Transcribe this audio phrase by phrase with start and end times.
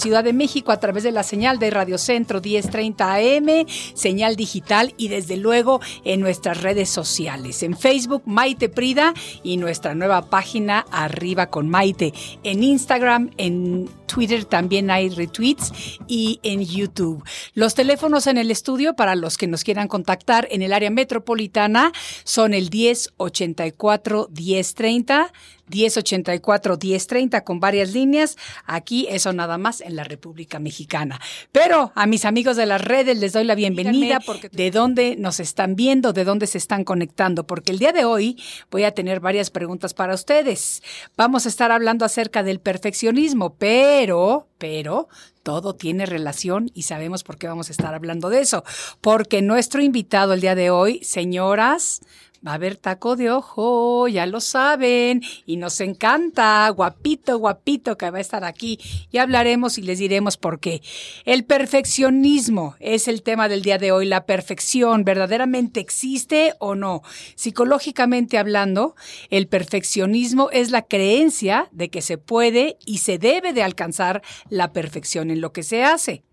[0.00, 4.94] Ciudad de México a través de la señal de Radio Centro 1030 AM, señal digital
[4.96, 7.62] y desde luego en nuestras redes sociales.
[7.62, 12.14] En Facebook, Maite Prida y nuestra nueva página Arriba con Maite.
[12.44, 15.70] En Instagram, en Twitter también hay retweets
[16.08, 17.22] y en YouTube.
[17.52, 21.92] Los teléfonos en el estudio para los que nos quieran contactar en el área metropolitana
[22.24, 25.32] son el 1084 1030
[25.70, 28.36] 1084-1030 con varias líneas.
[28.66, 31.20] Aquí eso nada más en la República Mexicana.
[31.52, 35.40] Pero a mis amigos de las redes les doy la bienvenida porque de dónde nos
[35.40, 38.36] están viendo, de dónde se están conectando, porque el día de hoy
[38.70, 40.82] voy a tener varias preguntas para ustedes.
[41.16, 45.08] Vamos a estar hablando acerca del perfeccionismo, pero, pero
[45.42, 48.64] todo tiene relación y sabemos por qué vamos a estar hablando de eso.
[49.00, 52.00] Porque nuestro invitado el día de hoy, señoras,
[52.46, 58.10] Va a haber taco de ojo, ya lo saben, y nos encanta, guapito, guapito que
[58.10, 58.78] va a estar aquí.
[59.10, 60.80] Y hablaremos y les diremos por qué.
[61.26, 64.06] El perfeccionismo es el tema del día de hoy.
[64.06, 67.02] La perfección, ¿verdaderamente existe o no?
[67.34, 68.94] Psicológicamente hablando,
[69.28, 74.72] el perfeccionismo es la creencia de que se puede y se debe de alcanzar la
[74.72, 76.24] perfección en lo que se hace.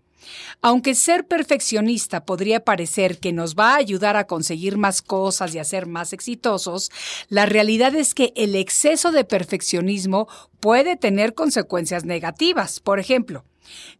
[0.60, 5.58] Aunque ser perfeccionista podría parecer que nos va a ayudar a conseguir más cosas y
[5.58, 6.90] a ser más exitosos,
[7.28, 10.28] la realidad es que el exceso de perfeccionismo
[10.60, 12.80] puede tener consecuencias negativas.
[12.80, 13.44] Por ejemplo,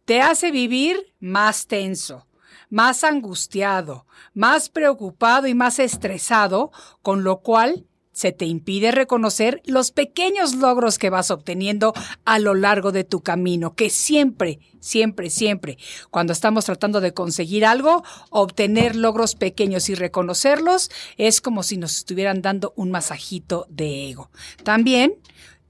[0.05, 2.27] te hace vivir más tenso,
[2.69, 7.85] más angustiado, más preocupado y más estresado, con lo cual
[8.19, 11.93] se te impide reconocer los pequeños logros que vas obteniendo
[12.25, 15.77] a lo largo de tu camino, que siempre, siempre, siempre,
[16.11, 21.95] cuando estamos tratando de conseguir algo, obtener logros pequeños y reconocerlos es como si nos
[21.95, 24.29] estuvieran dando un masajito de ego.
[24.65, 25.13] También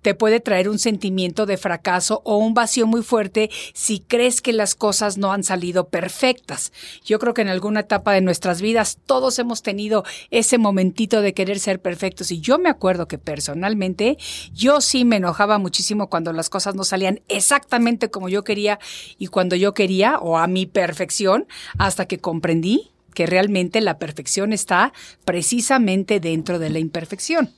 [0.01, 4.53] te puede traer un sentimiento de fracaso o un vacío muy fuerte si crees que
[4.53, 6.71] las cosas no han salido perfectas.
[7.03, 11.33] Yo creo que en alguna etapa de nuestras vidas todos hemos tenido ese momentito de
[11.33, 14.17] querer ser perfectos y yo me acuerdo que personalmente
[14.53, 18.79] yo sí me enojaba muchísimo cuando las cosas no salían exactamente como yo quería
[19.17, 24.53] y cuando yo quería o a mi perfección hasta que comprendí que realmente la perfección
[24.53, 24.93] está
[25.25, 27.53] precisamente dentro de la imperfección.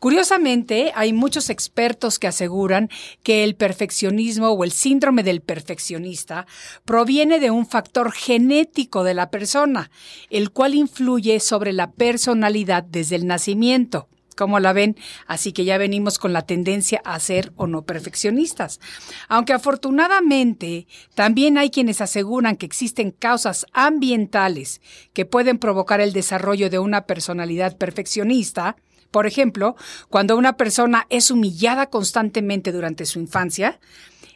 [0.00, 2.90] Curiosamente, hay muchos expertos que aseguran
[3.22, 6.48] que el perfeccionismo o el síndrome del perfeccionista
[6.84, 9.92] proviene de un factor genético de la persona,
[10.28, 14.08] el cual influye sobre la personalidad desde el nacimiento.
[14.36, 14.96] ¿Cómo la ven?
[15.26, 18.80] Así que ya venimos con la tendencia a ser o no perfeccionistas.
[19.28, 24.82] Aunque afortunadamente también hay quienes aseguran que existen causas ambientales
[25.14, 28.76] que pueden provocar el desarrollo de una personalidad perfeccionista,
[29.10, 29.76] por ejemplo,
[30.10, 33.80] cuando una persona es humillada constantemente durante su infancia,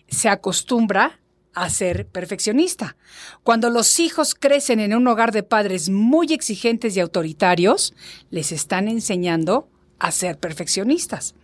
[0.09, 1.21] se acostumbra
[1.53, 2.97] a ser perfeccionista.
[3.43, 7.95] Cuando los hijos crecen en un hogar de padres muy exigentes y autoritarios,
[8.31, 9.69] les están enseñando
[10.01, 11.35] a ser perfeccionistas.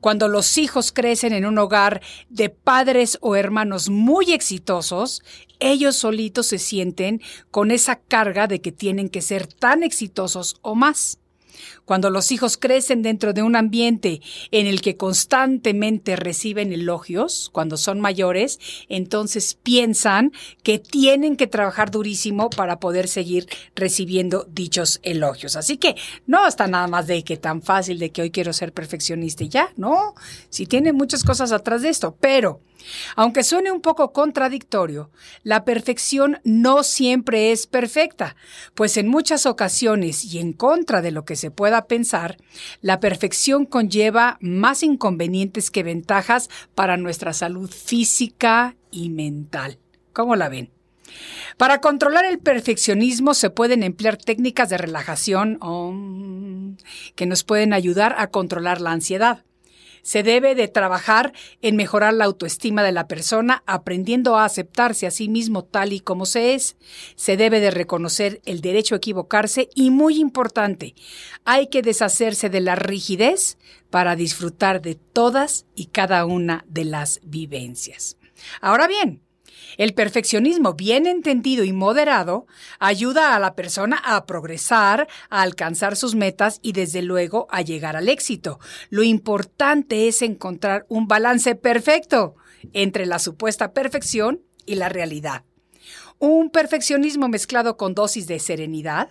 [0.00, 5.22] Cuando los hijos crecen en un hogar de padres o hermanos muy exitosos,
[5.58, 7.20] ellos solitos se sienten
[7.50, 11.18] con esa carga de que tienen que ser tan exitosos o más.
[11.84, 17.76] Cuando los hijos crecen dentro de un ambiente en el que constantemente reciben elogios, cuando
[17.76, 18.58] son mayores,
[18.88, 25.56] entonces piensan que tienen que trabajar durísimo para poder seguir recibiendo dichos elogios.
[25.56, 25.94] Así que
[26.26, 29.48] no está nada más de que tan fácil de que hoy quiero ser perfeccionista y
[29.48, 30.14] ya, no.
[30.48, 32.60] Si tiene muchas cosas atrás de esto, pero
[33.16, 35.10] aunque suene un poco contradictorio,
[35.42, 38.36] la perfección no siempre es perfecta,
[38.74, 42.38] pues en muchas ocasiones y en contra de lo que se pueda pensar,
[42.80, 49.78] la perfección conlleva más inconvenientes que ventajas para nuestra salud física y mental.
[50.12, 50.70] ¿Cómo la ven?
[51.56, 55.58] Para controlar el perfeccionismo se pueden emplear técnicas de relajación
[57.14, 59.44] que nos pueden ayudar a controlar la ansiedad.
[60.04, 65.10] Se debe de trabajar en mejorar la autoestima de la persona, aprendiendo a aceptarse a
[65.10, 66.76] sí mismo tal y como se es.
[67.16, 70.94] Se debe de reconocer el derecho a equivocarse y, muy importante,
[71.46, 73.56] hay que deshacerse de la rigidez
[73.88, 78.18] para disfrutar de todas y cada una de las vivencias.
[78.60, 79.22] Ahora bien,
[79.76, 82.46] el perfeccionismo bien entendido y moderado
[82.78, 87.96] ayuda a la persona a progresar, a alcanzar sus metas y desde luego a llegar
[87.96, 88.58] al éxito.
[88.90, 92.36] Lo importante es encontrar un balance perfecto
[92.72, 95.44] entre la supuesta perfección y la realidad.
[96.18, 99.10] Un perfeccionismo mezclado con dosis de serenidad,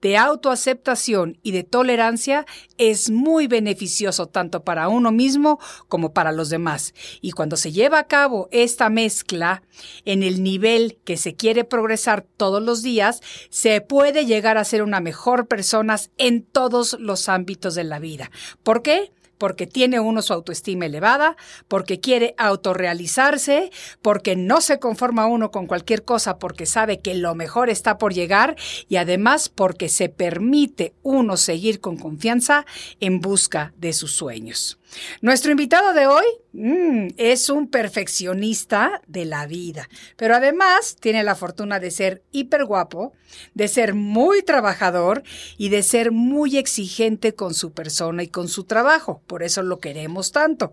[0.00, 2.46] de autoaceptación y de tolerancia
[2.76, 5.58] es muy beneficioso tanto para uno mismo
[5.88, 6.94] como para los demás.
[7.20, 9.62] Y cuando se lleva a cabo esta mezcla
[10.04, 14.82] en el nivel que se quiere progresar todos los días, se puede llegar a ser
[14.82, 18.30] una mejor persona en todos los ámbitos de la vida.
[18.62, 19.12] ¿Por qué?
[19.38, 21.36] Porque tiene uno su autoestima elevada,
[21.68, 23.70] porque quiere autorrealizarse,
[24.02, 28.12] porque no se conforma uno con cualquier cosa porque sabe que lo mejor está por
[28.12, 28.56] llegar
[28.88, 32.66] y además porque se permite uno seguir con confianza
[33.00, 34.78] en busca de sus sueños.
[35.20, 41.34] Nuestro invitado de hoy mm, es un perfeccionista de la vida, pero además tiene la
[41.34, 43.12] fortuna de ser hiper guapo,
[43.54, 45.22] de ser muy trabajador
[45.56, 49.22] y de ser muy exigente con su persona y con su trabajo.
[49.26, 50.72] Por eso lo queremos tanto.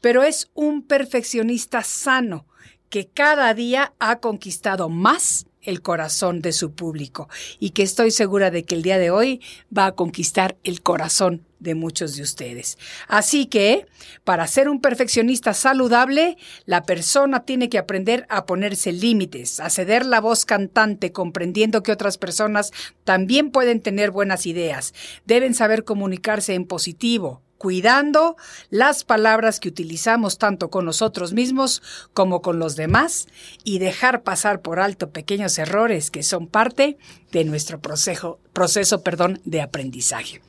[0.00, 2.46] Pero es un perfeccionista sano
[2.88, 7.28] que cada día ha conquistado más el corazón de su público
[7.58, 9.40] y que estoy segura de que el día de hoy
[9.76, 12.78] va a conquistar el corazón de muchos de ustedes.
[13.06, 13.86] Así que,
[14.24, 20.06] para ser un perfeccionista saludable, la persona tiene que aprender a ponerse límites, a ceder
[20.06, 22.72] la voz cantante, comprendiendo que otras personas
[23.04, 24.94] también pueden tener buenas ideas.
[25.26, 28.38] Deben saber comunicarse en positivo, cuidando
[28.70, 31.82] las palabras que utilizamos tanto con nosotros mismos
[32.14, 33.28] como con los demás
[33.64, 36.96] y dejar pasar por alto pequeños errores que son parte
[37.32, 40.40] de nuestro proceso, proceso perdón, de aprendizaje.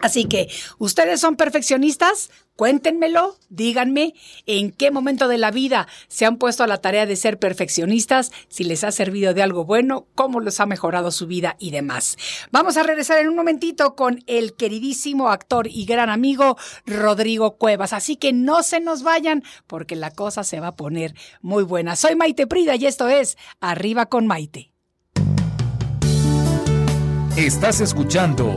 [0.00, 0.48] Así que,
[0.78, 2.30] ¿ustedes son perfeccionistas?
[2.54, 4.14] Cuéntenmelo, díganme
[4.46, 8.32] en qué momento de la vida se han puesto a la tarea de ser perfeccionistas,
[8.48, 12.16] si les ha servido de algo bueno, cómo les ha mejorado su vida y demás.
[12.50, 16.56] Vamos a regresar en un momentito con el queridísimo actor y gran amigo
[16.86, 21.14] Rodrigo Cuevas, así que no se nos vayan porque la cosa se va a poner
[21.42, 21.94] muy buena.
[21.94, 24.72] Soy Maite Prida y esto es Arriba con Maite.
[27.36, 28.56] Estás escuchando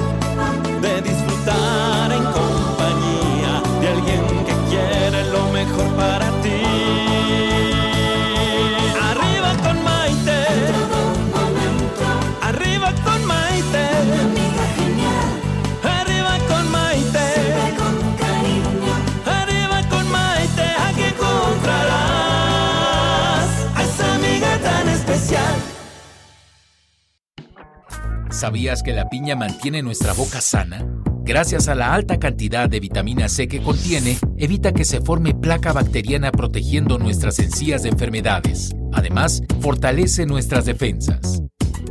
[28.41, 30.83] ¿Sabías que la piña mantiene nuestra boca sana?
[31.23, 35.73] Gracias a la alta cantidad de vitamina C que contiene, evita que se forme placa
[35.73, 38.71] bacteriana protegiendo nuestras encías de enfermedades.
[38.93, 41.43] Además, fortalece nuestras defensas.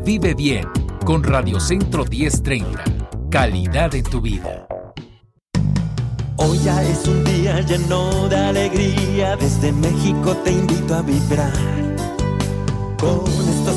[0.05, 0.67] Vive bien
[1.05, 2.83] con Radiocentro 1030.
[3.31, 4.67] Calidad en tu vida.
[6.35, 11.53] Hoy ya es un día lleno de alegría, desde México te invito a vibrar.
[12.99, 13.77] Con estos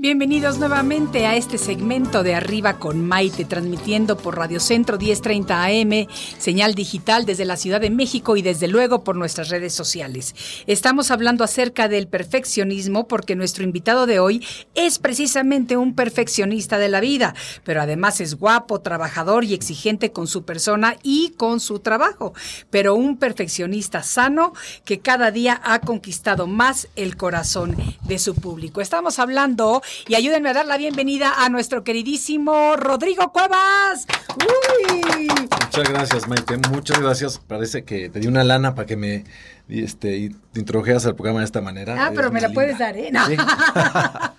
[0.00, 6.06] Bienvenidos nuevamente a este segmento de Arriba con Maite, transmitiendo por Radio Centro 1030 AM,
[6.38, 10.36] señal digital desde la Ciudad de México y desde luego por nuestras redes sociales.
[10.68, 16.90] Estamos hablando acerca del perfeccionismo porque nuestro invitado de hoy es precisamente un perfeccionista de
[16.90, 21.80] la vida, pero además es guapo, trabajador y exigente con su persona y con su
[21.80, 22.34] trabajo,
[22.70, 24.52] pero un perfeccionista sano
[24.84, 28.80] que cada día ha conquistado más el corazón de su público.
[28.80, 34.06] Estamos hablando Y ayúdenme a dar la bienvenida a nuestro queridísimo Rodrigo Cuevas.
[34.36, 35.28] Uy.
[35.28, 36.56] Muchas gracias, Maite.
[36.70, 37.38] Muchas gracias.
[37.38, 39.24] Parece que te di una lana para que me
[39.68, 42.06] este, introdujeras al programa de esta manera.
[42.06, 43.10] Ah, pero me la puedes dar, ¿eh?
[43.12, 43.20] No.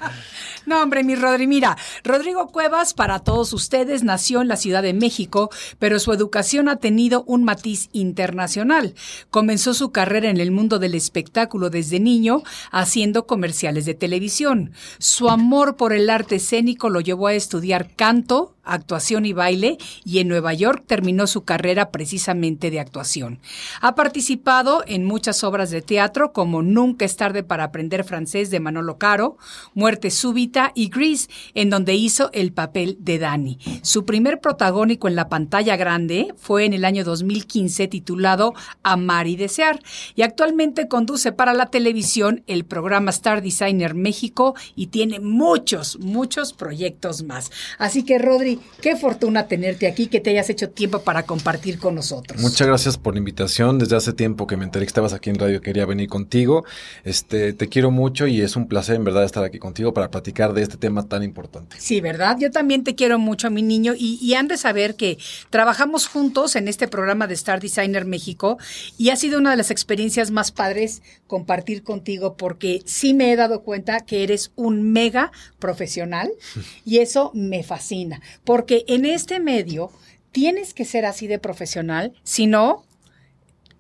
[0.66, 4.94] No, hombre, mi Rodri, mira, Rodrigo Cuevas, para todos ustedes, nació en la Ciudad de
[4.94, 8.94] México, pero su educación ha tenido un matiz internacional.
[9.32, 14.72] Comenzó su carrera en el mundo del espectáculo desde niño, haciendo comerciales de televisión.
[15.00, 20.20] Su amor por el arte escénico lo llevó a estudiar canto, actuación y baile, y
[20.20, 23.40] en Nueva York terminó su carrera precisamente de actuación.
[23.82, 28.60] Ha participado en muchas obras de teatro como Nunca es tarde para aprender francés de
[28.60, 29.38] Manolo Caro,
[29.74, 33.60] Muerte súbita y Grease, en donde hizo el papel de Danny.
[33.82, 39.36] Su primer protagónico en la pantalla grande fue en el año 2015 titulado Amar y
[39.36, 39.82] Desear,
[40.16, 46.54] y actualmente conduce para la televisión el programa Star Designer México y tiene muchos, muchos
[46.54, 47.52] proyectos más.
[47.78, 51.96] Así que Rodri, qué fortuna tenerte aquí, que te hayas hecho tiempo para compartir con
[51.96, 52.42] nosotros.
[52.42, 53.80] Muchas gracias por la invitación.
[53.80, 56.66] Desde hace tiempo que me enteré que estabas aquí en radio, quería venir contigo.
[57.04, 60.54] Este, te quiero mucho y es un placer en verdad estar aquí contigo para platicar
[60.54, 61.76] de este tema tan importante.
[61.80, 62.38] Sí, ¿verdad?
[62.40, 65.18] Yo también te quiero mucho, mi niño, y, y han de saber que
[65.50, 68.58] trabajamos juntos en este programa de Star Designer México
[68.98, 73.36] y ha sido una de las experiencias más padres compartir contigo porque sí me he
[73.36, 76.32] dado cuenta que eres un mega profesional
[76.86, 79.92] y eso me fascina porque en este medio
[80.32, 82.84] tienes que ser así de profesional, si no,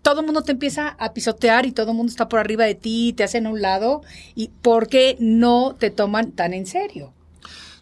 [0.03, 2.75] todo el mundo te empieza a pisotear y todo el mundo está por arriba de
[2.75, 4.03] ti, te hacen a un lado,
[4.35, 7.11] y ¿por qué no te toman tan en serio?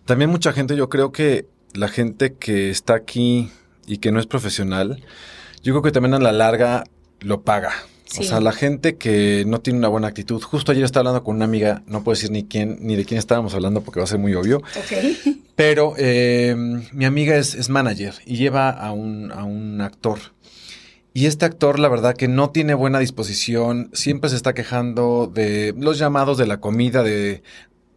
[0.06, 3.52] También mucha gente, yo creo que la gente que está aquí
[3.86, 5.04] y que no es profesional,
[5.64, 6.86] yo creo que también a la larga
[7.20, 7.74] lo paga.
[8.20, 10.42] O sea, la gente que no tiene una buena actitud.
[10.42, 13.18] Justo ayer estaba hablando con una amiga, no puedo decir ni quién, ni de quién
[13.18, 14.62] estábamos hablando porque va a ser muy obvio.
[15.56, 16.56] Pero eh,
[16.92, 20.20] mi amiga es, es, manager y lleva a un, a un actor.
[21.14, 25.74] Y este actor, la verdad, que no tiene buena disposición, siempre se está quejando de
[25.76, 27.42] los llamados de la comida, de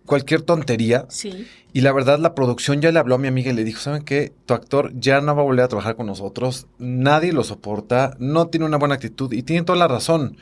[0.06, 1.06] cualquier tontería.
[1.08, 1.46] Sí.
[1.72, 4.02] Y la verdad, la producción ya le habló a mi amiga y le dijo, ¿saben
[4.02, 4.32] qué?
[4.46, 8.48] Tu actor ya no va a volver a trabajar con nosotros, nadie lo soporta, no
[8.48, 10.36] tiene una buena actitud y tiene toda la razón.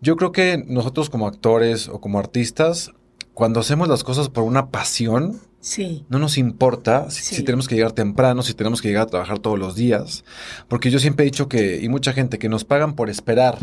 [0.00, 2.92] Yo creo que nosotros como actores o como artistas,
[3.34, 6.04] cuando hacemos las cosas por una pasión, sí.
[6.08, 7.34] no nos importa si, Sí.
[7.36, 10.24] si tenemos que llegar temprano, si tenemos que llegar a trabajar todos los días,
[10.68, 13.58] porque yo siempre he dicho que, y mucha gente, que nos pagan por esperar.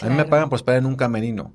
[0.00, 1.54] A mí me pagan por esperar en un camerino.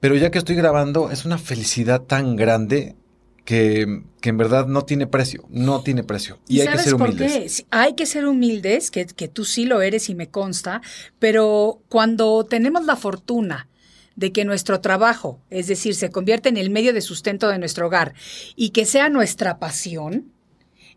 [0.00, 2.96] Pero ya que estoy grabando, es una felicidad tan grande
[3.44, 6.38] que, que en verdad no tiene precio, no tiene precio.
[6.48, 7.32] Y, hay que ser por humildes.
[7.32, 7.48] qué?
[7.48, 10.82] Sí, Hay que ser humildes, que, que tú sí lo eres y me consta,
[11.18, 13.68] pero cuando tenemos la fortuna
[14.16, 17.86] de que nuestro trabajo, es decir, se convierte en el medio de sustento de nuestro
[17.86, 18.14] hogar
[18.56, 20.32] y que sea nuestra pasión,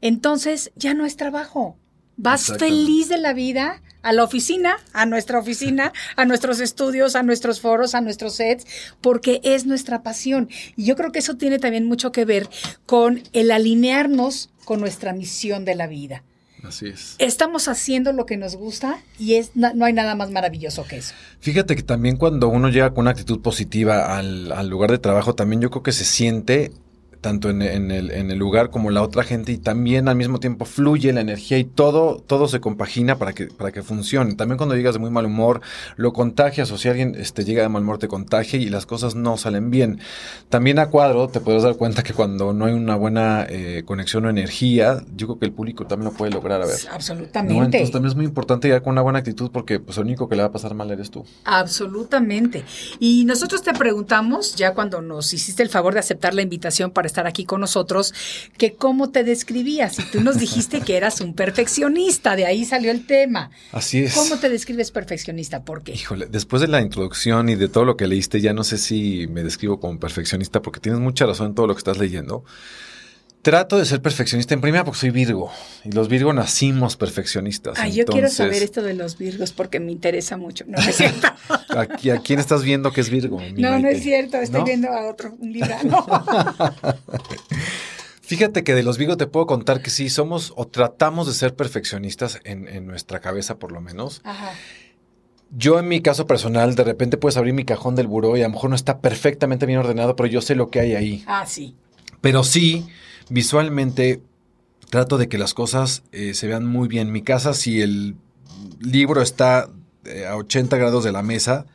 [0.01, 1.77] entonces ya no es trabajo.
[2.17, 7.23] Vas feliz de la vida a la oficina, a nuestra oficina, a nuestros estudios, a
[7.23, 8.65] nuestros foros, a nuestros sets,
[9.01, 10.49] porque es nuestra pasión.
[10.75, 12.47] Y yo creo que eso tiene también mucho que ver
[12.85, 16.23] con el alinearnos con nuestra misión de la vida.
[16.63, 17.15] Así es.
[17.19, 20.97] Estamos haciendo lo que nos gusta y es, na- no hay nada más maravilloso que
[20.97, 21.13] eso.
[21.39, 25.35] Fíjate que también cuando uno llega con una actitud positiva al, al lugar de trabajo,
[25.35, 26.71] también yo creo que se siente
[27.21, 30.39] tanto en, en el, en el lugar como la otra gente y también al mismo
[30.39, 34.35] tiempo fluye la energía y todo, todo se compagina para que, para que funcione.
[34.35, 35.61] También cuando llegas de muy mal humor,
[35.97, 39.15] lo contagias o si alguien este, llega de mal humor te contagia y las cosas
[39.15, 39.99] no salen bien.
[40.49, 44.25] También a cuadro te puedes dar cuenta que cuando no hay una buena eh, conexión
[44.25, 46.77] o energía, yo creo que el público también lo puede lograr a ver.
[46.85, 46.93] ¿no?
[46.93, 47.53] Absolutamente.
[47.55, 50.35] Entonces también es muy importante llegar con una buena actitud porque pues, lo único que
[50.35, 51.25] le va a pasar mal eres tú.
[51.43, 52.63] Absolutamente.
[52.99, 57.08] Y nosotros te preguntamos, ya cuando nos hiciste el favor de aceptar la invitación para
[57.09, 58.13] estar aquí con nosotros,
[58.57, 59.99] que cómo te describías.
[59.99, 63.51] Y tú nos dijiste que eras un perfeccionista, de ahí salió el tema.
[63.71, 64.13] Así es.
[64.13, 65.63] ¿Cómo te describes perfeccionista?
[65.63, 65.93] ¿Por qué?
[65.93, 69.27] Híjole, después de la introducción y de todo lo que leíste, ya no sé si
[69.27, 72.43] me describo como perfeccionista porque tienes mucha razón en todo lo que estás leyendo.
[73.41, 75.49] Trato de ser perfeccionista en primera porque soy Virgo
[75.85, 77.79] y los Virgo nacimos perfeccionistas.
[77.79, 80.65] Ay, yo quiero saber esto de los virgos porque me interesa mucho.
[80.67, 81.27] No, no es cierto.
[81.69, 83.39] ¿A, a quién estás viendo que es Virgo?
[83.55, 84.37] No, no es cierto.
[84.37, 84.65] Estoy ¿No?
[84.65, 86.05] viendo a otro, un librano.
[88.21, 91.55] Fíjate que de los Virgo te puedo contar que sí, somos o tratamos de ser
[91.55, 94.21] perfeccionistas en, en nuestra cabeza por lo menos.
[94.25, 94.51] Ajá.
[95.51, 98.47] Yo en mi caso personal, de repente puedes abrir mi cajón del buró y a
[98.47, 101.23] lo mejor no está perfectamente bien ordenado, pero yo sé lo que hay ahí.
[101.25, 101.75] Ah, sí.
[102.21, 102.85] Pero sí,
[103.29, 104.21] visualmente
[104.89, 107.07] trato de que las cosas eh, se vean muy bien.
[107.07, 108.15] En mi casa, si el
[108.79, 109.69] libro está
[110.05, 111.65] eh, a 80 grados de la mesa,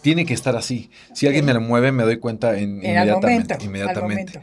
[0.00, 0.90] tiene que estar así.
[1.14, 3.56] Si alguien me lo mueve, me doy cuenta inmediatamente.
[3.62, 4.40] inmediatamente.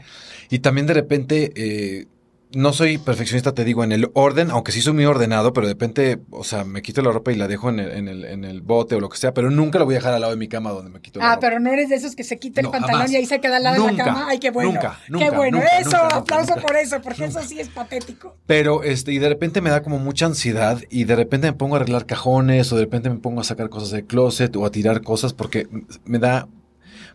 [0.50, 2.06] Y también de repente, eh,
[2.54, 5.72] no soy perfeccionista, te digo, en el orden, aunque sí soy muy ordenado, pero de
[5.72, 8.44] repente, o sea, me quito la ropa y la dejo en el, en el, en
[8.44, 10.38] el bote o lo que sea, pero nunca lo voy a dejar al lado de
[10.38, 11.46] mi cama donde me quito la ah, ropa.
[11.46, 13.56] Ah, pero no eres de esos que se quita el pantalón y ahí se queda
[13.56, 14.26] al lado de la cama.
[14.28, 14.72] Ay, qué bueno.
[14.72, 15.24] Nunca, nunca.
[15.24, 15.58] Qué bueno.
[15.58, 18.36] Nunca, eso, aplauso por eso, porque eso sí es patético.
[18.46, 21.76] Pero, este, y de repente me da como mucha ansiedad y de repente me pongo
[21.76, 24.70] a arreglar cajones o de repente me pongo a sacar cosas del closet o a
[24.70, 25.68] tirar cosas porque
[26.04, 26.48] me da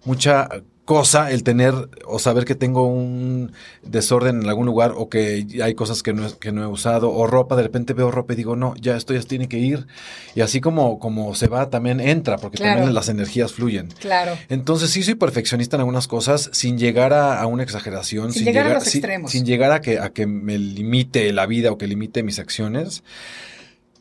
[0.05, 0.49] mucha
[0.87, 1.73] cosa el tener
[2.05, 3.51] o saber que tengo un
[3.83, 7.27] desorden en algún lugar o que hay cosas que no, que no he usado o
[7.27, 9.85] ropa, de repente veo ropa y digo, no, ya esto ya tiene que ir.
[10.33, 13.89] Y así como, como se va, también entra, porque también las energías fluyen.
[13.99, 14.37] Claro.
[14.47, 18.75] Entonces sí soy perfeccionista en algunas cosas sin llegar a, una exageración, sin, llegar, a
[18.75, 19.29] los extremos.
[19.29, 23.03] Sin llegar a que, a que me limite la vida o que limite mis acciones.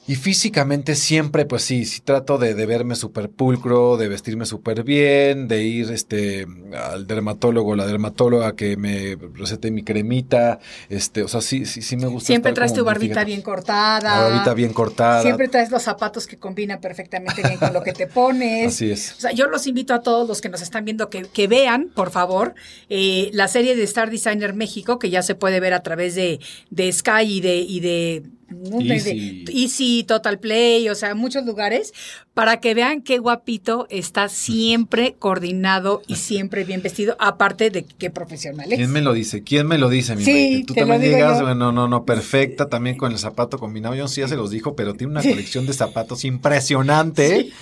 [0.08, 5.48] Y físicamente siempre, pues sí, sí trato de, verme súper pulcro, de vestirme súper bien,
[5.48, 11.40] de ir este al dermatólogo, la dermatóloga que me recete mi cremita, este, o sea,
[11.40, 12.28] sí, sí, sí me gusta.
[12.28, 14.20] Siempre traes tu barbita bien cortada.
[14.20, 15.22] La barbita bien cortada.
[15.22, 18.74] Siempre traes los zapatos que combinan perfectamente bien con lo que te pones.
[18.74, 19.14] Así es.
[19.16, 21.90] O sea, yo los invito a todos los que nos están viendo que, que vean,
[21.94, 22.54] por favor,
[22.88, 26.38] eh, la serie de Star Designer México, que ya se puede ver a través de,
[26.70, 30.04] de Sky y de, y de Easy.
[30.04, 31.92] Total Play, o sea, muchos lugares,
[32.34, 38.10] para que vean qué guapito está siempre coordinado y siempre bien vestido, aparte de qué
[38.10, 38.78] profesional es.
[38.78, 39.42] ¿Quién me lo dice?
[39.42, 43.12] ¿Quién me lo dice, mi sí, Tú también llegas, bueno, no, no, perfecta, también con
[43.12, 43.94] el zapato combinado.
[43.94, 47.52] Yo sí ya se los dijo, pero tiene una colección de zapatos impresionante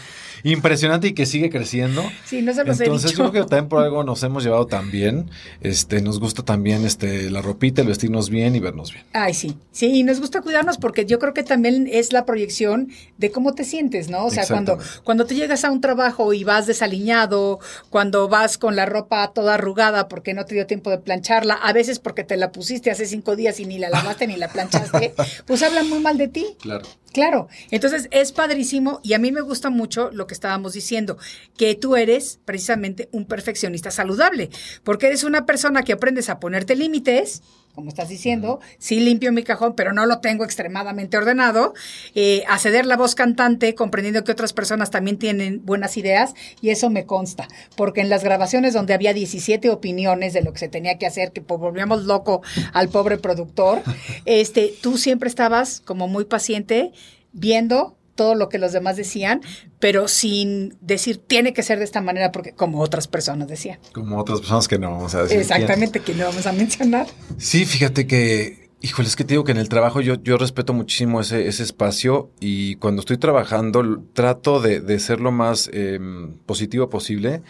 [0.44, 2.02] impresionante y que sigue creciendo.
[2.26, 4.66] Sí, no se los Entonces, he yo creo que también por algo nos hemos llevado
[4.66, 5.30] tan bien.
[5.62, 9.04] Este, nos gusta también este, la ropita, el vestirnos bien y vernos bien.
[9.14, 9.56] Ay, sí.
[9.72, 13.54] Sí, y nos gusta cuidarnos porque yo creo que también es la proyección de cómo
[13.54, 14.26] te sientes, ¿no?
[14.26, 17.58] O sea, cuando, cuando te llegas a un trabajo y vas desaliñado,
[17.88, 21.72] cuando vas con la ropa toda arrugada porque no te dio tiempo de plancharla, a
[21.72, 25.14] veces porque te la pusiste hace cinco días y ni la lavaste ni la planchaste,
[25.46, 26.46] pues hablan muy mal de ti.
[26.60, 26.84] Claro.
[27.14, 31.16] Claro, entonces es padrísimo y a mí me gusta mucho lo que estábamos diciendo,
[31.56, 34.50] que tú eres precisamente un perfeccionista saludable,
[34.82, 37.42] porque eres una persona que aprendes a ponerte límites,
[37.74, 41.74] como estás diciendo, sí limpio mi cajón, pero no lo tengo extremadamente ordenado,
[42.14, 46.70] eh, a ceder la voz cantante, comprendiendo que otras personas también tienen buenas ideas, y
[46.70, 50.68] eso me consta, porque en las grabaciones donde había 17 opiniones de lo que se
[50.68, 52.42] tenía que hacer, que volvíamos loco
[52.72, 53.82] al pobre productor,
[54.24, 56.92] este, tú siempre estabas como muy paciente,
[57.32, 59.40] viendo todo lo que los demás decían,
[59.78, 63.78] pero sin decir tiene que ser de esta manera, porque como otras personas decían.
[63.92, 65.38] Como otras personas que no vamos a decir.
[65.38, 67.06] Exactamente, que no vamos a mencionar.
[67.38, 70.72] Sí, fíjate que, híjole, es que te digo que en el trabajo yo, yo respeto
[70.72, 76.88] muchísimo ese, ese espacio y cuando estoy trabajando trato de, ser lo más em, positivo
[76.88, 77.42] posible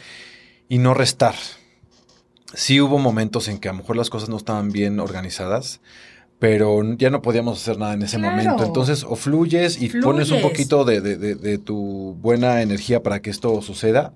[0.69, 1.35] y no restar.
[2.55, 5.81] Sí hubo momentos en que a lo mejor las cosas no estaban bien organizadas,
[6.39, 8.65] pero ya no podíamos hacer nada en ese momento.
[8.65, 13.31] Entonces, o fluyes y pones un poquito de, de, de, tu buena energía para que
[13.31, 14.15] esto suceda,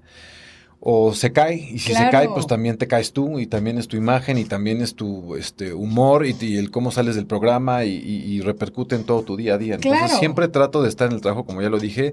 [0.81, 3.89] o se cae, y si se cae, pues también te caes tú, y también es
[3.89, 8.41] tu imagen, y también es tu este, humor, y, el cómo sales del programa, y,
[8.41, 9.75] repercute en todo tu día a día.
[9.75, 12.13] Entonces siempre trato de estar en el trabajo, como ya lo dije,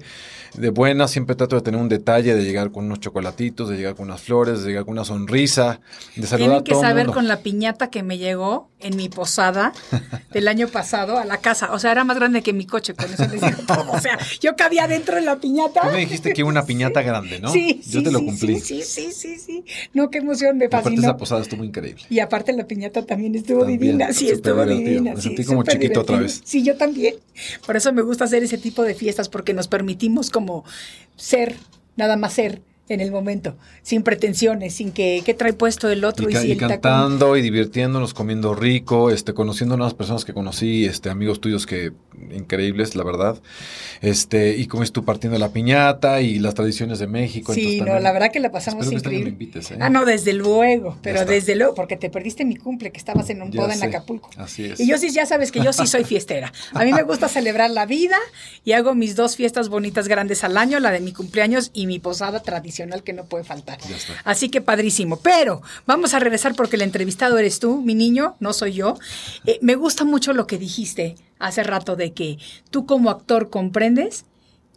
[0.55, 3.95] de buena, siempre trato de tener un detalle, de llegar con unos chocolatitos, de llegar
[3.95, 5.79] con unas flores, de llegar con una sonrisa,
[6.15, 9.73] de saludar Tienen que saber con la piñata que me llegó en mi posada
[10.33, 13.13] del año pasado a la casa, o sea, era más grande que mi coche, con
[13.13, 15.81] eso les digo todo, o sea, yo cabía dentro de la piñata.
[15.81, 17.51] Tú me dijiste que una piñata grande, ¿no?
[17.51, 18.54] Sí, Yo te lo cumplí.
[18.59, 19.63] Sí, sí, sí, sí.
[19.93, 20.93] No, qué emoción, me fascinó.
[20.93, 22.03] Aparte esa posada estuvo increíble.
[22.09, 24.11] Y aparte la piñata también estuvo divina.
[24.13, 25.13] Sí, estuvo divina.
[25.13, 26.41] Me sentí como chiquito otra vez.
[26.43, 27.15] Sí, yo también.
[27.65, 30.63] Por eso me gusta hacer ese tipo de fiestas, porque nos permitimos como
[31.15, 31.55] ser,
[31.95, 36.29] nada más ser en el momento, sin pretensiones, sin que qué trae puesto el otro
[36.29, 41.41] y, y, cantando y divirtiéndonos, comiendo rico, este, conociendo nuevas personas que conocí, este, amigos
[41.41, 41.93] tuyos que
[42.31, 43.41] increíbles, la verdad,
[44.01, 47.53] este, y como es tú partiendo la piñata y las tradiciones de México.
[47.53, 49.35] Sí, no, la verdad que la pasamos este increíble.
[49.39, 49.77] ¿eh?
[49.79, 53.41] Ah, no, desde luego, pero desde luego, porque te perdiste mi cumple que estabas en
[53.41, 54.29] un boda en Acapulco.
[54.37, 54.79] Así es.
[54.79, 56.51] Y yo sí, ya sabes que yo sí soy fiestera.
[56.73, 58.17] A mí me gusta celebrar la vida
[58.63, 61.99] y hago mis dos fiestas bonitas grandes al año, la de mi cumpleaños y mi
[61.99, 63.77] posada tradicional que no puede faltar.
[64.23, 65.17] Así que padrísimo.
[65.17, 68.97] Pero vamos a regresar porque el entrevistado eres tú, mi niño, no soy yo.
[69.45, 72.37] Eh, me gusta mucho lo que dijiste hace rato de que
[72.69, 74.25] tú como actor comprendes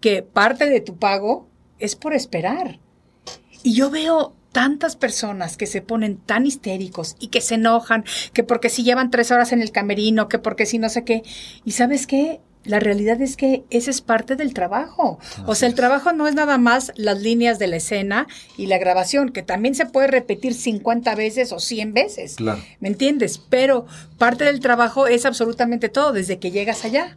[0.00, 2.78] que parte de tu pago es por esperar.
[3.62, 8.44] Y yo veo tantas personas que se ponen tan histéricos y que se enojan, que
[8.44, 11.22] porque si llevan tres horas en el camerino, que porque si no sé qué.
[11.64, 12.40] ¿Y sabes qué?
[12.68, 15.18] La realidad es que ese es parte del trabajo.
[15.46, 18.78] o sea, el trabajo no es nada más las líneas de la escena y la
[18.78, 22.36] grabación, que también se puede repetir 50 veces o 100 veces.
[22.36, 22.62] Claro.
[22.80, 23.38] ¿Me entiendes?
[23.38, 23.86] Pero
[24.18, 27.16] parte del trabajo es absolutamente todo, desde que llegas allá.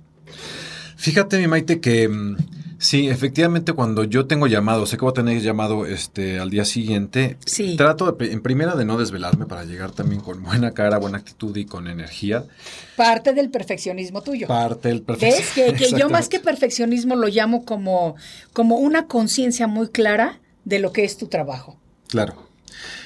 [0.95, 2.37] Fíjate, mi Maite, que mm,
[2.81, 6.65] Sí, efectivamente, cuando yo tengo llamado, sé que voy a tener llamado este al día
[6.65, 7.75] siguiente, sí.
[7.75, 11.55] trato de, en primera de no desvelarme para llegar también con buena cara, buena actitud
[11.55, 12.43] y con energía.
[12.97, 14.47] Parte del perfeccionismo tuyo.
[14.47, 15.73] Parte del perfeccionismo.
[15.73, 15.79] ¿Ves?
[15.79, 18.15] Que, que yo más que perfeccionismo lo llamo como,
[18.51, 21.79] como una conciencia muy clara de lo que es tu trabajo.
[22.07, 22.47] Claro.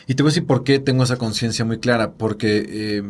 [0.08, 3.04] Y te voy a decir por qué tengo esa conciencia muy clara, porque eh,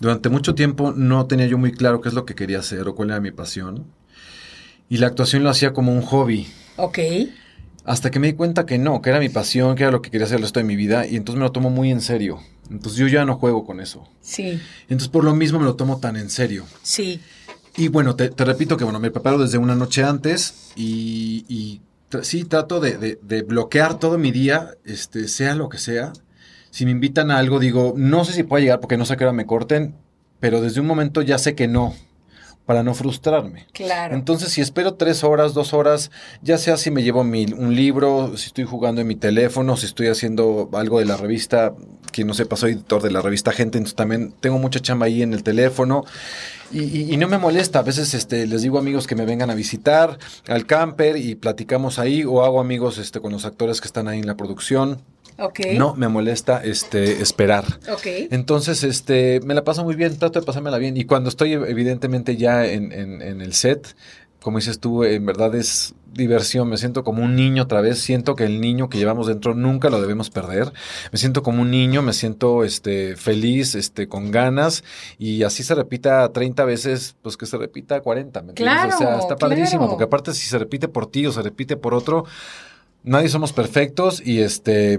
[0.00, 2.96] durante mucho tiempo no tenía yo muy claro qué es lo que quería hacer o
[2.96, 3.86] cuál era mi pasión.
[4.88, 6.46] Y la actuación lo hacía como un hobby.
[6.76, 6.98] Ok.
[7.84, 10.10] Hasta que me di cuenta que no, que era mi pasión, que era lo que
[10.10, 12.38] quería hacer el resto de mi vida, y entonces me lo tomo muy en serio.
[12.70, 14.06] Entonces yo ya no juego con eso.
[14.20, 14.60] Sí.
[14.82, 16.64] Entonces por lo mismo me lo tomo tan en serio.
[16.82, 17.20] Sí.
[17.76, 21.80] Y bueno, te, repito que bueno, me preparo desde una noche antes y,
[22.22, 26.12] sí trato de, de, bloquear todo mi día, este, sea lo que sea.
[26.70, 29.24] Si me invitan a algo, digo, no sé si puedo llegar porque no sé qué
[29.24, 29.94] hora me corten,
[30.40, 31.94] pero desde un momento ya sé que no,
[32.68, 33.64] para no frustrarme.
[33.72, 34.14] Claro.
[34.14, 36.10] Entonces, si espero tres horas, dos horas,
[36.42, 39.86] ya sea si me llevo mi, un libro, si estoy jugando en mi teléfono, si
[39.86, 41.72] estoy haciendo algo de la revista,
[42.12, 45.22] quien no sepa, soy editor de la revista Gente, entonces también tengo mucha chamba ahí
[45.22, 46.04] en el teléfono.
[46.70, 50.18] Y, no me molesta, a veces este, les digo amigos que me vengan a visitar
[50.46, 54.18] al camper y platicamos ahí, o hago amigos este, con los actores que están ahí
[54.18, 55.00] en la producción.
[55.76, 57.64] No me molesta este esperar.
[58.30, 60.96] Entonces, este, me la paso muy bien, trato de pasármela bien.
[60.96, 63.94] Y cuando estoy, evidentemente, ya en, en, el set,
[64.42, 68.34] como dices tú, en verdad es diversión, me siento como un niño otra vez, siento
[68.34, 70.72] que el niño que llevamos dentro nunca lo debemos perder,
[71.12, 74.82] me siento como un niño, me siento este feliz, este con ganas.
[75.18, 78.74] Y así se repita 30 veces, pues que se repita 40, ¿me entiendes?
[78.74, 81.76] Claro, o sea, está padrísimo, porque aparte si se repite por ti o se repite
[81.76, 82.24] por otro,
[83.04, 84.20] nadie somos perfectos.
[84.24, 84.98] Y este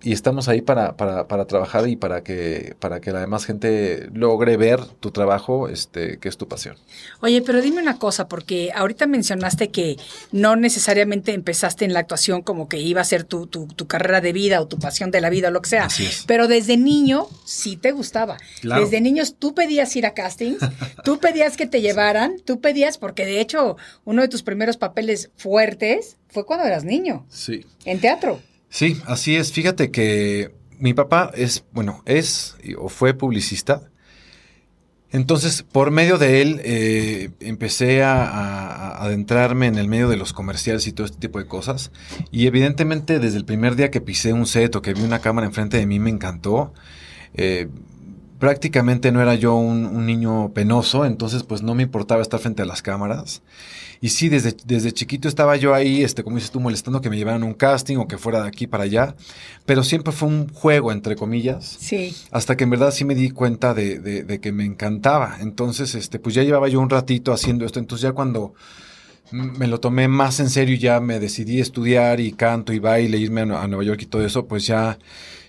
[0.00, 4.08] y estamos ahí para, para, para, trabajar y para que, para que la demás gente
[4.12, 6.76] logre ver tu trabajo, este, que es tu pasión.
[7.20, 9.96] Oye, pero dime una cosa, porque ahorita mencionaste que
[10.30, 14.20] no necesariamente empezaste en la actuación como que iba a ser tu, tu, tu carrera
[14.20, 15.88] de vida o tu pasión de la vida o lo que sea.
[16.26, 18.36] Pero desde niño sí te gustaba.
[18.62, 20.60] Desde niños tú pedías ir a castings,
[21.04, 25.30] tú pedías que te llevaran, tú pedías, porque de hecho uno de tus primeros papeles
[25.36, 27.26] fuertes fue cuando eras niño.
[27.28, 27.64] Sí.
[27.84, 28.40] En teatro.
[28.68, 29.52] Sí, así es.
[29.52, 33.90] Fíjate que mi papá es, bueno, es o fue publicista.
[35.10, 40.86] Entonces, por medio de él, eh, empecé a, adentrarme en el medio de los comerciales
[40.86, 41.92] y todo este tipo de cosas.
[42.30, 45.46] Y evidentemente, desde el primer día que pisé un set o que vi una cámara
[45.46, 46.74] enfrente de mí, me encantó.
[47.32, 47.68] Eh,
[48.38, 52.62] prácticamente no era yo un, un, niño penoso, entonces pues no me importaba estar frente
[52.62, 53.42] a las cámaras.
[54.00, 57.16] Y sí, desde, desde chiquito estaba yo ahí, este, como dices tú, molestando que me
[57.16, 59.16] llevaran un casting o que fuera de aquí para allá.
[59.66, 61.64] Pero siempre fue un juego, entre comillas.
[61.80, 62.14] Sí.
[62.30, 65.38] Hasta que en verdad sí me di cuenta de, de, que me encantaba.
[65.40, 67.80] Entonces, este, pues ya llevaba yo un ratito haciendo esto.
[67.80, 68.54] Entonces ya cuando
[69.32, 73.18] me lo tomé más en serio y ya me decidí estudiar y canto y baile,
[73.18, 74.98] irme a, Nueva York y todo eso, pues ya,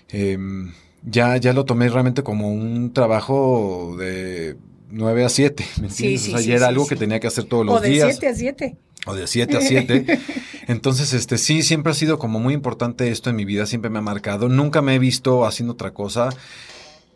[0.08, 0.72] em,
[1.02, 4.56] ya, ya lo tomé realmente como un trabajo de
[4.90, 6.34] 9 a 7, ¿me entiendes?
[6.34, 8.04] o sea, era algo que tenía que hacer todos los días.
[8.04, 8.76] O de 7 a 7.
[9.06, 10.20] O de 7 a 7.
[10.68, 13.98] Entonces, este, sí, siempre ha sido como muy importante esto en mi vida, siempre me
[13.98, 14.48] ha marcado.
[14.48, 16.30] Nunca me he visto haciendo otra cosa.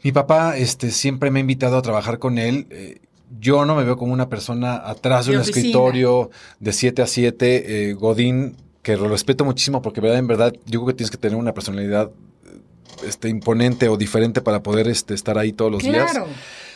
[0.03, 2.67] Mi papá, este, siempre me ha invitado a trabajar con él.
[2.71, 3.01] Eh,
[3.41, 7.91] yo no me veo como una persona atrás de, un escritorio de 7 a 7.
[7.91, 11.17] Eh, Godín, que lo respeto muchísimo porque verdad, en verdad, yo creo que tienes que
[11.17, 12.11] tener una personalidad
[13.07, 16.11] este, imponente o diferente para poder este, estar ahí todos los días.
[16.11, 16.27] Claro.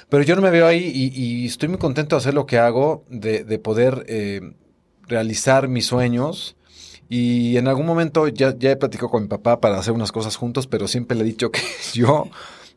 [0.08, 3.04] Pero yo no me veo ahí y, estoy muy contento de hacer lo que hago,
[3.10, 4.40] de, de poder eh,
[5.06, 6.56] realizar mis sueños.
[7.10, 10.36] Y en algún momento ya, ya he platicado con mi papá para hacer unas cosas
[10.36, 11.60] juntos, pero siempre le he dicho que
[11.94, 12.28] yo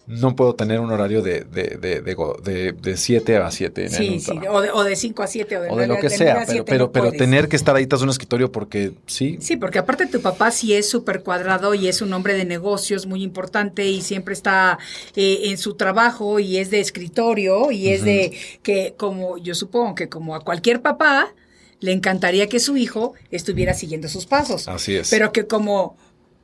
[0.08, 3.90] no puedo tener un horario de 7 de, de, de, siete a 7.
[3.90, 6.66] Sí, sí, o de 5 a 7 o de, o de lo que sea, pero,
[6.66, 9.38] pero, pero tener que estar ahí tras un escritorio porque sí.
[9.40, 13.06] Sí, porque aparte tu papá sí es súper cuadrado y es un hombre de negocios
[13.06, 14.80] muy importante y siempre está
[15.16, 19.96] eh, en su trabajo y es de escritorio y es de que como yo supongo
[19.96, 21.34] que como a cualquier papá
[21.80, 24.68] le encantaría que su hijo estuviera siguiendo sus pasos.
[24.68, 25.10] Así es.
[25.10, 25.98] Pero que como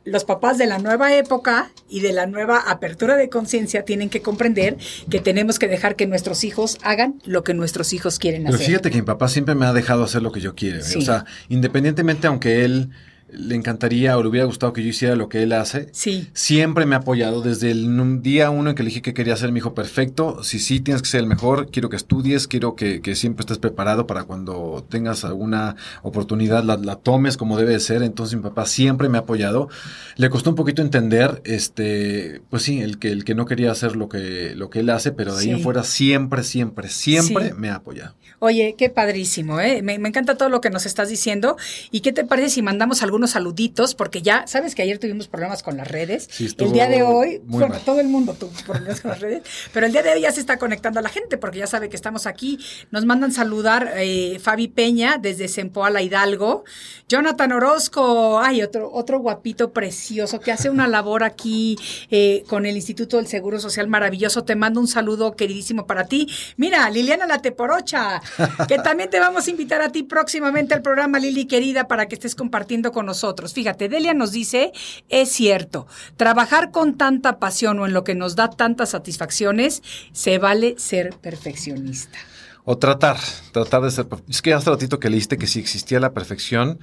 [0.08, 4.22] los papás de la nueva época y de la nueva apertura de conciencia tienen que
[4.22, 4.78] comprender
[5.10, 8.58] que tenemos que dejar que nuestros hijos hagan lo que nuestros hijos quieren hacer.
[8.58, 10.80] Pero fíjate que mi papá siempre me ha dejado hacer lo que yo quiero.
[10.80, 10.98] ¿eh?
[10.98, 12.90] O sea, independientemente, aunque él
[13.30, 15.90] le encantaría o le hubiera gustado que yo hiciera lo que él hace.
[15.92, 16.30] Sí.
[16.34, 17.88] Siempre me ha apoyado desde el
[18.22, 20.44] día uno en que le dije que quería ser mi hijo perfecto.
[20.44, 24.08] Si sí tienes que ser el mejor, quiero que estudies, quiero que, siempre estés preparado
[24.08, 28.02] para cuando tengas alguna oportunidad la, tomes como debe de ser.
[28.04, 29.70] Entonces mi papá siempre me ha apoyado.
[30.16, 33.96] Le costó un poquito entender, este, pues sí, el que, el que no quería hacer
[33.96, 37.70] lo que, lo que él hace, pero de ahí en fuera siempre, siempre, siempre me
[37.70, 38.16] ha apoyado.
[38.40, 39.82] Oye, qué padrísimo, ¿eh?
[39.82, 41.58] Me, me encanta todo lo que nos estás diciendo.
[41.92, 45.28] ¿Y qué te parece si mandamos algún unos saluditos, porque ya sabes que ayer tuvimos
[45.28, 46.30] problemas con las redes.
[46.40, 49.92] el día de hoy, bueno, todo el mundo tuvo problemas con las redes, pero el
[49.92, 52.26] día de hoy ya se está conectando a la gente, porque ya sabe que estamos
[52.26, 52.60] aquí.
[52.92, 56.64] Nos mandan saludar eh, Fabi Peña desde Sempoala Hidalgo,
[57.10, 61.78] Jonathan Orozco, ay, otro, otro guapito precioso que hace una labor aquí
[62.10, 64.44] eh, con el Instituto del Seguro Social maravilloso.
[64.44, 66.30] Te mando un saludo queridísimo para ti.
[66.58, 68.22] Mira, Liliana La Teporocha,
[68.68, 72.16] que también te vamos a invitar a ti próximamente al programa Lili querida para que
[72.16, 73.54] estés compartiendo con nosotros.
[73.54, 74.72] Fíjate, Delia nos dice,
[75.10, 80.38] es cierto, trabajar con tanta pasión o en lo que nos da tantas satisfacciones, se
[80.38, 82.20] vale ser perfeccionista.
[82.66, 83.18] O tratar,
[83.54, 84.06] tratar de ser.
[84.30, 86.80] Es que hace ratito que leíste que si existía la perfección,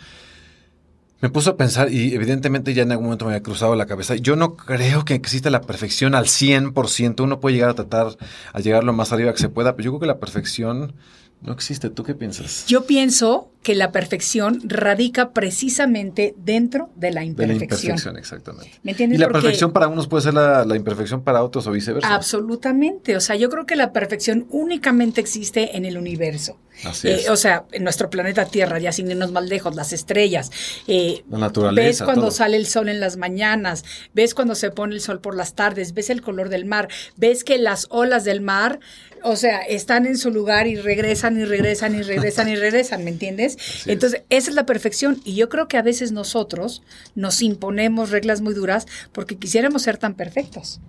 [1.21, 4.15] me puso a pensar y evidentemente ya en algún momento me había cruzado la cabeza.
[4.15, 7.23] Yo no creo que exista la perfección al 100%.
[7.23, 8.17] Uno puede llegar a tratar
[8.53, 10.95] a llegar lo más arriba que se pueda, pero yo creo que la perfección
[11.41, 11.89] no existe.
[11.89, 12.67] ¿Tú qué piensas?
[12.67, 17.49] Yo pienso que la perfección radica precisamente dentro de la imperfección.
[17.49, 18.71] De la imperfección, exactamente.
[18.83, 19.19] ¿Me entiendes?
[19.19, 22.15] Y la perfección para unos puede ser la, imperfección para otros o viceversa.
[22.15, 23.17] Absolutamente.
[23.17, 26.59] O sea, yo creo que la perfección únicamente existe en el universo.
[26.85, 27.27] Así es.
[27.27, 30.51] Eh, o sea, en nuestro planeta Tierra, ya sin irnos más lejos, las estrellas.
[30.87, 31.87] Eh, la naturaleza.
[31.89, 35.35] Ves cuando sale el sol en las mañanas, ves cuando se pone el sol por
[35.35, 38.79] las tardes, ves el color del mar, ves que las olas del mar
[39.25, 43.11] o sea, están en su lugar y regresan y regresan y regresan y regresan, ¿me
[43.11, 43.54] entiendes?
[43.87, 46.83] Entonces, esa es la perfección y yo creo que a veces nosotros
[47.15, 50.81] nos imponemos reglas muy duras porque quisiéramos ser tan perfectos.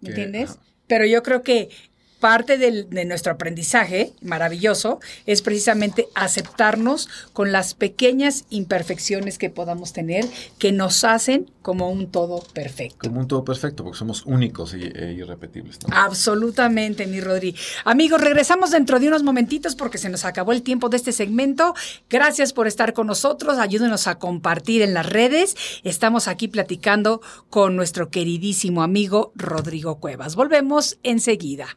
[0.00, 0.58] ¿Me entiendes?
[0.86, 1.70] Pero yo creo que
[2.18, 10.26] parte de nuestro aprendizaje maravilloso es precisamente aceptarnos con las pequeñas imperfecciones que podamos tener
[10.58, 13.08] que nos hacen como un todo perfecto.
[13.08, 15.78] Como un todo perfecto, porque somos únicos e irrepetibles.
[15.90, 17.54] Absolutamente, mi Rodri.
[17.84, 21.74] Amigos, regresamos dentro de unos momentitos porque se nos acabó el tiempo de este segmento.
[22.08, 23.58] Gracias por estar con nosotros.
[23.58, 25.56] Ayúdenos a compartir en las redes.
[25.84, 30.36] Estamos aquí platicando con nuestro queridísimo amigo Rodrigo Cuevas.
[30.36, 31.76] Volvemos enseguida.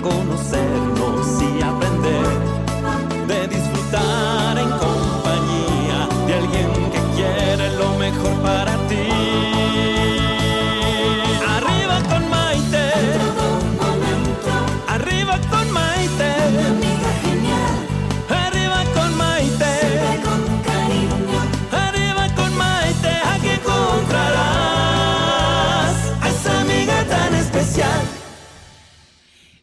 [0.00, 0.80] de conocer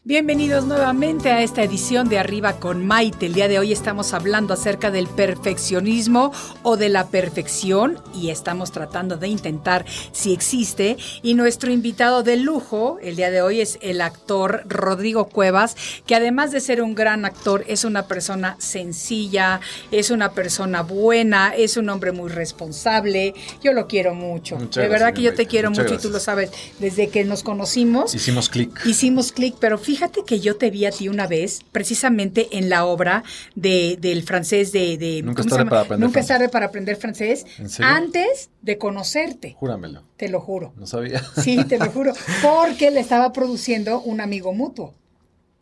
[0.08, 3.26] Bienvenidos nuevamente a esta edición de Arriba con Maite.
[3.26, 8.72] El día de hoy estamos hablando acerca del perfeccionismo o de la perfección y estamos
[8.72, 10.96] tratando de intentar si existe.
[11.20, 16.14] Y nuestro invitado de lujo el día de hoy es el actor Rodrigo Cuevas, que
[16.14, 21.76] además de ser un gran actor, es una persona sencilla, es una persona buena, es
[21.76, 23.34] un hombre muy responsable.
[23.62, 24.56] Yo lo quiero mucho.
[24.56, 26.50] de verdad que yo te quiero mucho y tú lo sabes.
[26.78, 28.14] Desde que nos conocimos.
[28.14, 28.86] Hicimos clic.
[28.86, 32.70] Hicimos clic, pero fíjate Fíjate que yo te vi a ti una vez, precisamente en
[32.70, 33.24] la obra
[33.56, 35.22] de, del francés de...
[35.24, 37.44] Nunca es tarde para aprender Nunca tarde para aprender francés.
[37.80, 39.56] Antes de conocerte.
[39.58, 40.04] Júramelo.
[40.16, 40.72] Te lo juro.
[40.76, 41.20] No sabía.
[41.42, 42.12] Sí, te lo juro.
[42.42, 44.94] Porque le estaba produciendo un amigo mutuo.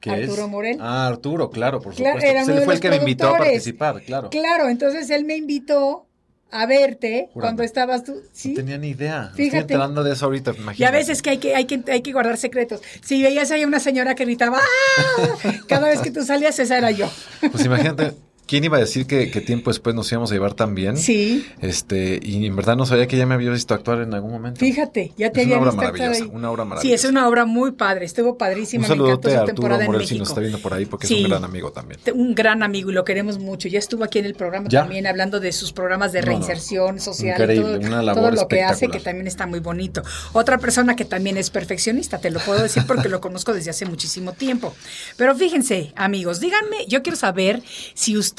[0.04, 0.50] Arturo es?
[0.50, 0.78] Morel.
[0.82, 2.20] Ah, Arturo, claro, por supuesto.
[2.20, 4.28] Era pues él fue el que me invitó a participar, claro.
[4.28, 6.05] Claro, entonces él me invitó
[6.50, 8.22] a verte cuando estabas tú.
[8.32, 8.50] ¿sí?
[8.50, 9.30] No tenía ni idea.
[9.34, 9.44] Fíjate.
[9.44, 10.82] Estoy enterando de eso ahorita, imagínate.
[10.82, 12.80] Y a veces que hay que, hay que, hay que guardar secretos.
[13.02, 15.52] Si veías ahí una señora que gritaba ¡Ah!
[15.68, 17.08] cada vez que tú salías, esa era yo.
[17.50, 18.14] Pues imagínate,
[18.46, 20.96] ¿Quién iba a decir que, tiempo después nos íbamos a llevar tan bien?
[20.96, 21.44] Sí.
[21.60, 24.60] Este, y en verdad no sabía que ya me había visto actuar en algún momento.
[24.60, 26.30] Fíjate, ya te es había una obra maravillosa, ahí.
[26.32, 26.98] Una obra maravillosa.
[26.98, 30.06] Sí, es una obra muy padre, estuvo padrísima, un me encantó a temporada Arturo Morel
[30.06, 31.14] si nos está viendo por ahí porque Sí.
[31.18, 31.98] es un gran amigo también.
[32.14, 33.66] Un gran amigo y lo queremos mucho.
[33.66, 34.82] Ya estuvo aquí en el programa ¿Ya?
[34.82, 36.30] también hablando de sus programas de No, no.
[36.30, 39.58] reinserción social Increíble, y todo, una labor todo lo que hace, que también está muy
[39.58, 40.02] bonito.
[40.32, 43.86] Otra persona que también es perfeccionista, te lo puedo decir porque lo conozco desde hace
[43.86, 44.72] muchísimo tiempo.
[45.16, 47.60] Pero fíjense, amigos, díganme, yo quiero saber
[47.94, 48.35] si ustedes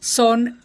[0.00, 0.60] son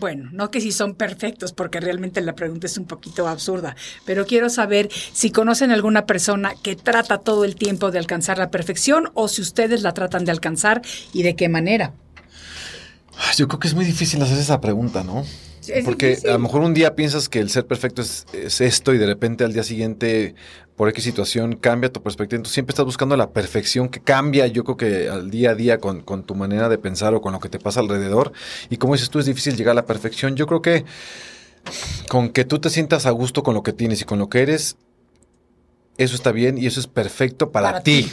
[0.00, 4.24] bueno, no que si son perfectos, porque realmente la pregunta es un poquito absurda, pero
[4.24, 9.10] quiero saber si conocen alguna persona que trata todo el tiempo de alcanzar la perfección
[9.12, 10.80] o si ustedes la tratan de alcanzar
[11.12, 11.92] y de qué manera.
[13.36, 15.24] Yo creo que es muy difícil hacer esa pregunta, ¿no?
[15.70, 16.30] Es Porque difícil.
[16.30, 19.06] a lo mejor un día piensas que el ser perfecto es, es esto y de
[19.06, 20.34] repente al día siguiente,
[20.76, 22.36] por X situación, cambia tu perspectiva.
[22.38, 25.78] Entonces siempre estás buscando la perfección que cambia, yo creo que al día a día
[25.78, 28.32] con, con tu manera de pensar o con lo que te pasa alrededor.
[28.70, 30.36] Y como dices tú, es difícil llegar a la perfección.
[30.36, 30.84] Yo creo que
[32.08, 34.40] con que tú te sientas a gusto con lo que tienes y con lo que
[34.42, 34.76] eres,
[35.98, 38.04] eso está bien y eso es perfecto para, Para ti.
[38.04, 38.10] ti.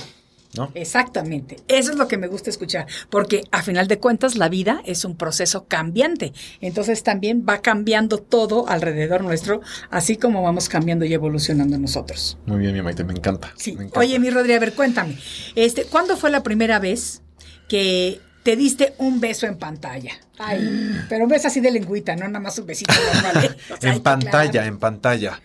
[0.55, 0.71] ¿No?
[0.73, 4.81] Exactamente, eso es lo que me gusta escuchar, porque a final de cuentas la vida
[4.85, 11.05] es un proceso cambiante, entonces también va cambiando todo alrededor nuestro, así como vamos cambiando
[11.05, 12.37] y evolucionando nosotros.
[12.45, 13.53] Muy bien, mi Maite, me encanta.
[13.57, 13.73] Sí.
[13.73, 13.99] me encanta.
[13.99, 15.17] Oye, mi Rodri, a ver, cuéntame.
[15.55, 17.21] Este, ¿cuándo fue la primera vez
[17.67, 20.13] que te diste un beso en pantalla?
[20.37, 23.45] Ay, pero un beso así de lengüita, no nada más un besito normal.
[23.45, 23.57] ¿eh?
[23.73, 25.41] O sea, hay en pantalla, en pantalla.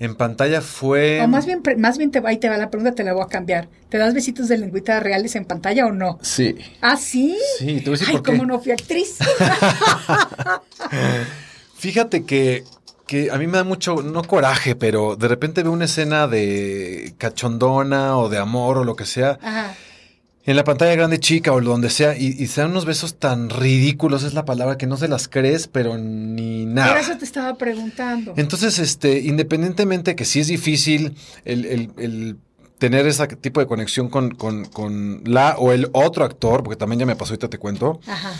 [0.00, 1.20] En pantalla fue.
[1.20, 3.26] O más bien, más bien te, ahí te va la pregunta, te la voy a
[3.26, 3.68] cambiar.
[3.90, 6.18] ¿Te das besitos de lengüita reales en pantalla o no?
[6.22, 6.56] Sí.
[6.80, 7.36] ¿Ah, sí?
[7.58, 8.32] Sí, te voy a decir Ay, por qué.
[8.32, 9.18] cómo no fui actriz.
[11.76, 12.64] Fíjate que,
[13.06, 17.14] que a mí me da mucho, no coraje, pero de repente veo una escena de
[17.18, 19.74] cachondona o de amor o lo que sea Ajá.
[20.50, 23.50] En la pantalla grande chica o donde sea y, y se dan unos besos tan
[23.50, 26.92] ridículos, es la palabra que no se las crees, pero ni nada.
[26.92, 28.34] Por eso te estaba preguntando.
[28.36, 32.36] Entonces, este, independientemente que sí es difícil el, el- el
[32.78, 36.98] tener ese tipo de conexión con, con- con la o el otro actor, porque también
[37.00, 38.32] ya me pasó, ahorita te cuento, Ajá.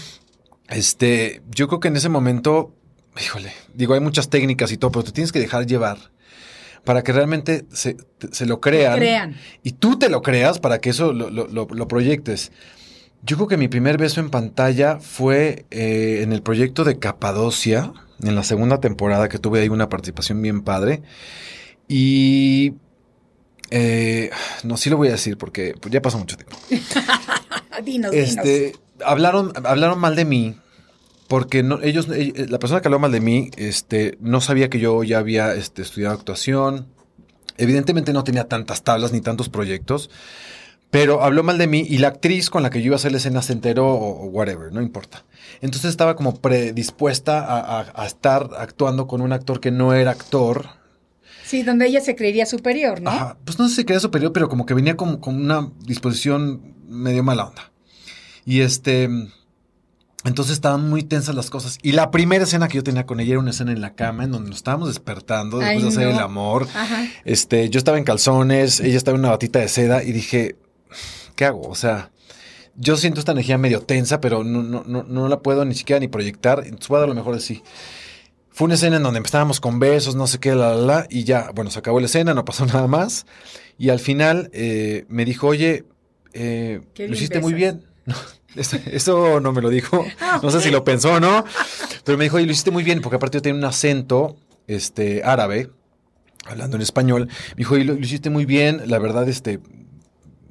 [0.68, 2.74] este, yo creo que en ese momento,
[3.22, 5.98] híjole, digo, hay muchas técnicas y todo, pero te tienes que dejar llevar
[6.84, 7.96] para que realmente se,
[8.32, 9.36] se lo crean, crean.
[9.62, 12.52] y tú te lo creas para que eso lo, lo- lo- lo proyectes.
[13.22, 17.92] Yo creo que mi primer beso en pantalla fue eh, en el proyecto de Capadocia,
[18.22, 21.02] en la segunda temporada, que tuve ahí una participación bien padre.
[21.88, 22.74] Y...
[23.70, 24.30] eh,
[24.64, 26.56] no, sí lo voy a decir porque pues, ya pasó mucho tiempo.
[27.84, 28.14] Dinos, dinos.
[28.14, 28.72] Este,
[29.04, 30.56] hablaron, hablaron mal de mí
[31.30, 34.80] porque no, ellos, eh, la persona que habló mal de mí, este, no sabía que
[34.80, 36.88] yo ya había este, estudiado actuación.
[37.56, 40.10] Evidentemente no tenía tantas tablas ni tantos proyectos,
[40.90, 43.12] pero habló mal de mí y la actriz con la que yo iba a hacer
[43.12, 45.24] la escena se enteró o, o whatever, no importa.
[45.60, 50.10] Entonces estaba como predispuesta a, a- a estar actuando con un actor que no era
[50.10, 50.66] actor.
[51.44, 53.08] Sí, donde ella se creería superior, ¿no?
[53.10, 56.74] Ajá, pues no sé si quería superior, pero como que venía con, con una disposición
[56.88, 57.70] medio mala onda.
[58.44, 59.08] Y este.
[60.24, 61.78] Entonces estaban muy tensas las cosas.
[61.82, 64.24] Y la primera escena que yo tenía con ella era una escena en la cama
[64.24, 66.68] en donde nos estábamos despertando después de hacer el amor.
[66.74, 67.06] Ajá.
[67.24, 70.56] Este, yo estaba en calzones, ella estaba en una batita de seda y dije,
[71.36, 71.62] ¿qué hago?
[71.62, 72.10] O sea,
[72.76, 76.00] yo siento esta energía medio tensa, pero no, no, no, no la puedo ni siquiera
[76.00, 76.60] ni proyectar.
[76.64, 77.62] Entonces voy a dar lo mejor de sí.
[78.50, 81.24] Fue una escena en donde empezábamos con besos, no sé qué, la, la, la, y
[81.24, 83.24] ya, bueno, se acabó la escena, no pasó nada más.
[83.78, 85.86] Y al final eh, me dijo, oye,
[86.34, 87.86] eh, lo hiciste muy bien.
[88.54, 90.04] No, eso, eso no me lo dijo.
[90.42, 91.44] No sé si lo pensó o no.
[92.04, 94.36] Pero me dijo, oye, lo hiciste muy bien, porque aparte yo tenía un acento
[94.66, 95.70] este, árabe,
[96.46, 97.28] hablando en español.
[97.50, 99.60] Me dijo, y lo, lo hiciste muy bien, la verdad, este,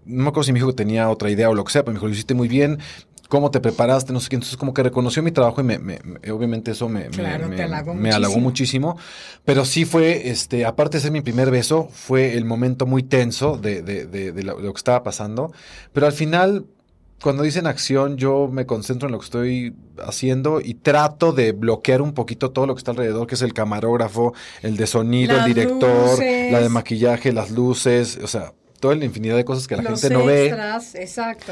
[0.06, 1.94] no me acuerdo si me dijo que tenía otra idea o lo que sea, pero
[1.94, 2.80] me dijo, lo hiciste muy bien,
[3.28, 4.36] cómo te preparaste, no sé qué.
[4.38, 7.62] Entonces, como que reconoció mi trabajo y me, me- me- obviamente eso me, Claro, me,
[7.62, 8.98] halagó me halagó muchísimo.
[9.46, 13.58] Pero sí fue, este, aparte de ser mi primer beso, fue el momento muy tenso
[13.58, 15.52] de, de- de- de lo, de lo que estaba pasando.
[15.94, 16.66] Pero al final,
[17.22, 22.02] cuando dicen acción, yo me concentro en lo que estoy haciendo y trato de bloquear
[22.02, 25.48] un poquito todo lo que está alrededor, que es el camarógrafo, el de sonido, Las
[25.48, 26.52] el director, luces.
[26.52, 30.00] la de maquillaje, las luces, o sea, toda la infinidad de cosas que la Los
[30.02, 30.46] gente no ve.
[30.48, 31.52] extras, exacto.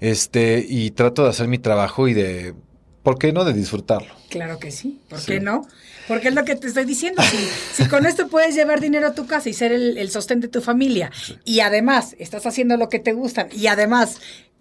[0.00, 2.54] Este, y trato de hacer mi trabajo y de,
[3.02, 3.44] ¿por qué no?
[3.44, 4.12] De disfrutarlo.
[4.28, 5.00] Claro que sí.
[5.08, 5.32] ¿Por Sí.
[5.32, 5.66] qué no?
[6.06, 7.22] Porque es lo que te estoy diciendo.
[7.22, 10.40] Si, si con esto puedes llevar dinero a tu casa y ser el, el sostén
[10.40, 11.10] de tu familia,
[11.44, 14.18] y además estás haciendo lo que te gustan, y además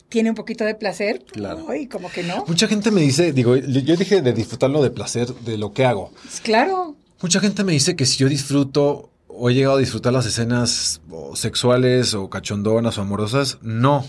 [0.09, 1.65] tiene un poquito de placer, Claro.
[1.67, 2.45] uy, como que no.
[2.47, 6.11] Mucha gente me dice, digo, yo dije de disfrutarlo de placer de lo que hago.
[6.23, 6.95] Pues claro.
[7.21, 11.01] Mucha gente me dice que si yo disfruto o, he llegado a disfrutar las escenas
[11.35, 14.05] sexuales o cachondonas o amorosas, no.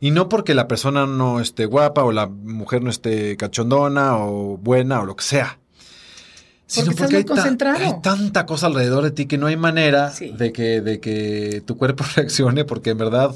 [0.00, 4.56] Y no porque la persona no esté guapa o la mujer no esté cachondona o
[4.56, 5.58] buena o lo que sea.
[6.66, 7.24] Sino porque, hay,
[7.80, 11.76] hay, tanta cosa alrededor de ti que no hay manera de, que, de que tu
[11.76, 13.34] cuerpo reaccione porque en verdad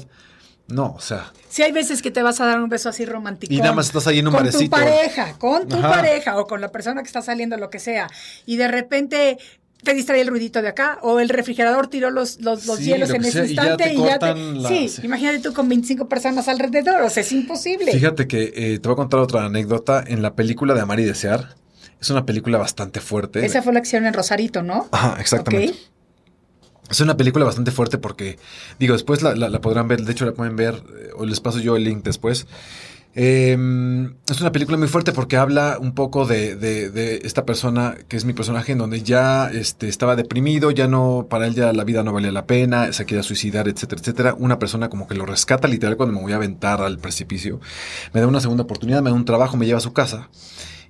[0.67, 1.31] no, o sea.
[1.47, 3.53] Sí, hay veces que te vas a dar un beso así romántico.
[3.53, 6.59] Y nada más estás ahí en un con tu pareja, con tu pareja o con
[6.61, 8.07] la persona que está saliendo, lo que sea.
[8.45, 9.37] Y de repente
[9.83, 13.45] te distrae el ruidito de acá o el refrigerador tiró los, los, hielos en ese
[13.45, 14.33] instante y ya te,
[14.67, 17.91] sí, imagínate tú con 25 personas alrededor, o sea, es imposible.
[17.91, 20.03] Fíjate que eh, te voy a contar otra anécdota.
[20.05, 21.55] En la película de Amar y Desear,
[22.01, 23.45] es una película bastante fuerte.
[23.45, 24.87] Esa fue la acción en Rosarito, ¿no?
[24.91, 25.75] Ajá, exactamente.
[26.89, 28.37] Es una película bastante fuerte porque,
[28.79, 31.59] digo, después la, la, podrán ver, de hecho la pueden ver, eh, o les paso
[31.59, 32.45] yo el link después.
[33.17, 38.17] Em, es una película muy fuerte porque habla un poco de, de, esta persona que
[38.17, 41.85] es mi personaje en donde ya este, estaba deprimido, ya no, para él ya la
[41.85, 44.35] vida no valía la pena, se quería suicidar, etcétera, etcétera.
[44.37, 47.61] Una persona como que lo rescata literal cuando me voy a aventar al precipicio.
[48.11, 50.29] Me da una segunda oportunidad, me da un trabajo, me lleva a su casa.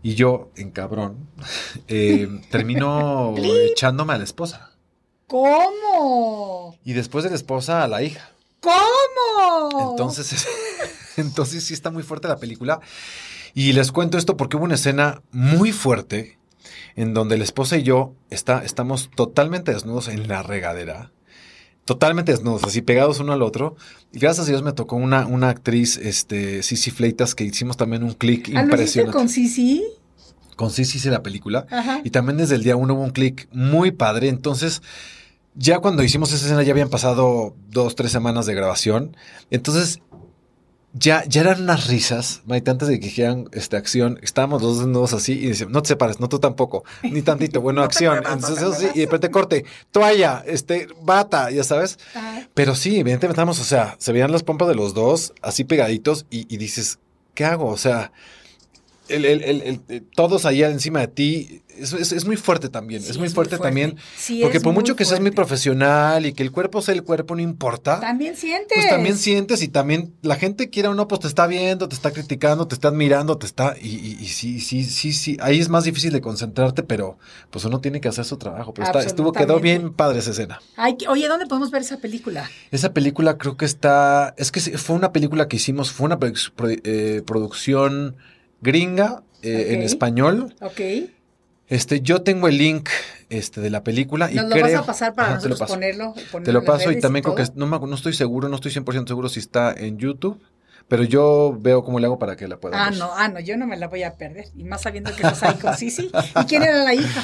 [0.01, 1.29] Y yo, en cabrón,
[1.87, 3.35] eh, termino
[3.71, 4.74] echándome a la esposa.
[5.27, 6.77] ¿Cómo?
[6.83, 8.31] Y después de la esposa a la hija.
[8.59, 9.91] ¿Cómo?
[9.91, 10.47] Entonces,
[11.17, 12.79] entonces sí está muy fuerte la película.
[13.53, 16.37] Y les cuento esto porque hubo una escena muy fuerte
[16.95, 21.11] en donde la esposa y yo está, estamos totalmente desnudos en la regadera.
[21.85, 23.75] Totalmente desnudos, así pegados uno al otro.
[24.11, 28.03] Y gracias a Dios me tocó una, una actriz, este, Cici Fleitas, que hicimos también
[28.03, 29.15] un clic ¿Ah, impresionante.
[29.15, 29.83] con Cici?
[30.55, 31.65] Con Cici hice la película.
[32.03, 34.29] Y también desde el día uno hubo un clic muy padre.
[34.29, 34.81] Entonces,
[35.55, 39.15] ya cuando hicimos esa escena ya habían pasado dos, tres semanas de grabación.
[39.51, 40.01] Entonces,
[40.97, 45.11] ya, ya eran unas risas, Maite, antes de que dijeran esta acción, estábamos los desnudos
[45.11, 48.23] así y decíamos, no te separes, no tú tampoco, ni tantito, bueno, acción.
[48.31, 51.99] Entonces, sí, y de repente corte, toalla, este, bata, ya sabes.
[52.53, 56.25] Pero sí, evidentemente estamos, o sea, se veían las pompas de los dos así pegaditos
[56.29, 56.99] y, y dices,
[57.33, 57.67] ¿qué hago?
[57.67, 58.13] O sea,
[59.07, 63.17] el, el, el, eh, todos allá encima de ti, es, es, muy fuerte también, es,
[63.17, 63.97] muy, fuerte también,
[64.41, 67.41] porque por mucho que seas muy profesional y que el cuerpo sea el cuerpo, no
[67.41, 67.99] importa.
[67.99, 68.77] También sientes.
[68.77, 71.95] Pues también sientes y también la gente quiera o no, pues te está viendo, te
[71.95, 75.69] está criticando, te está admirando, te está, y, y, sí, sí, sí, sí, ahí es
[75.69, 77.17] más difícil de concentrarte, pero
[77.49, 80.61] pues uno tiene que hacer su trabajo, pero está, estuvo, quedó bien padre esa escena.
[81.09, 82.49] oye, ¿dónde podemos ver esa película?
[82.71, 86.17] Esa película creo que está, es que fue una película que hicimos, fue una
[86.83, 88.15] eh, producción
[88.65, 90.55] gringa eh, en español.
[90.59, 90.81] Ok.
[91.67, 92.89] Este, yo tengo el link
[93.29, 96.13] este, de la película y Nos lo vas a pasar para nosotros ponerlo,
[96.43, 99.29] Te lo paso y también creo que no, no estoy seguro, no estoy 100% seguro
[99.29, 100.39] si está en YouTube.
[100.87, 103.57] Pero yo veo cómo le hago para que la pueda Ah, no, ah, no, yo
[103.57, 104.49] no me la voy a perder.
[104.55, 106.11] Y más sabiendo que estás ahí con Sisi.
[106.39, 107.23] ¿Y quién era la hija?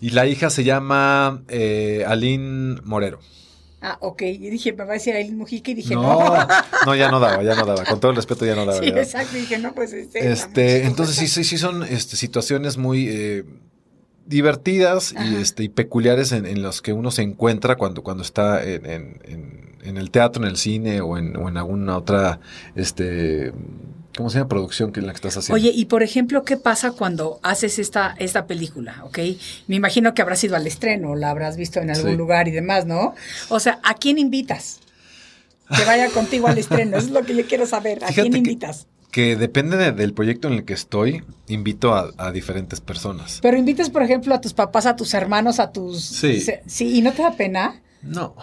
[0.00, 3.18] Y la hija se llama eh, Aline Morero.
[3.82, 4.22] Ah, ok.
[4.22, 6.22] Y dije, me va a decir Aileen Mujica y dije, no.
[6.86, 7.84] No, ya no daba, ya no daba.
[7.84, 8.78] Con todo el respeto, ya no daba.
[8.78, 9.36] Sí, exacto.
[9.36, 10.30] Y dije, no, pues este.
[10.30, 13.44] este entonces, sí, sí, sí, son este, situaciones muy eh,
[14.26, 18.64] divertidas y, este, y peculiares en, en las que uno se encuentra cuando, cuando está
[18.64, 22.40] en, en, en el teatro, en el cine o en, o en alguna otra
[22.74, 23.52] este,
[24.16, 25.54] ¿Cómo se llama producción que es la que estás haciendo?
[25.54, 29.02] Oye, y por ejemplo, ¿qué pasa cuando haces esta, esta película?
[29.04, 29.18] ¿Ok?
[29.68, 32.84] Me imagino que habrás ido al estreno, la habrás visto en algún lugar y demás,
[32.84, 33.14] ¿no?
[33.48, 34.80] O sea, ¿a quién invitas?
[35.74, 36.98] Que vaya contigo al estreno.
[36.98, 38.04] Eso es lo que yo quiero saber.
[38.04, 38.86] ¿A quién invitas?
[39.10, 43.38] Que, depende del proyecto en el que estoy, invito a, diferentes personas.
[43.40, 46.02] Pero invitas, por ejemplo, a tus papás, a tus hermanos, a tus.
[46.02, 46.42] Sí.
[46.66, 47.80] Sí, ¿y no te da pena?
[48.02, 48.34] No.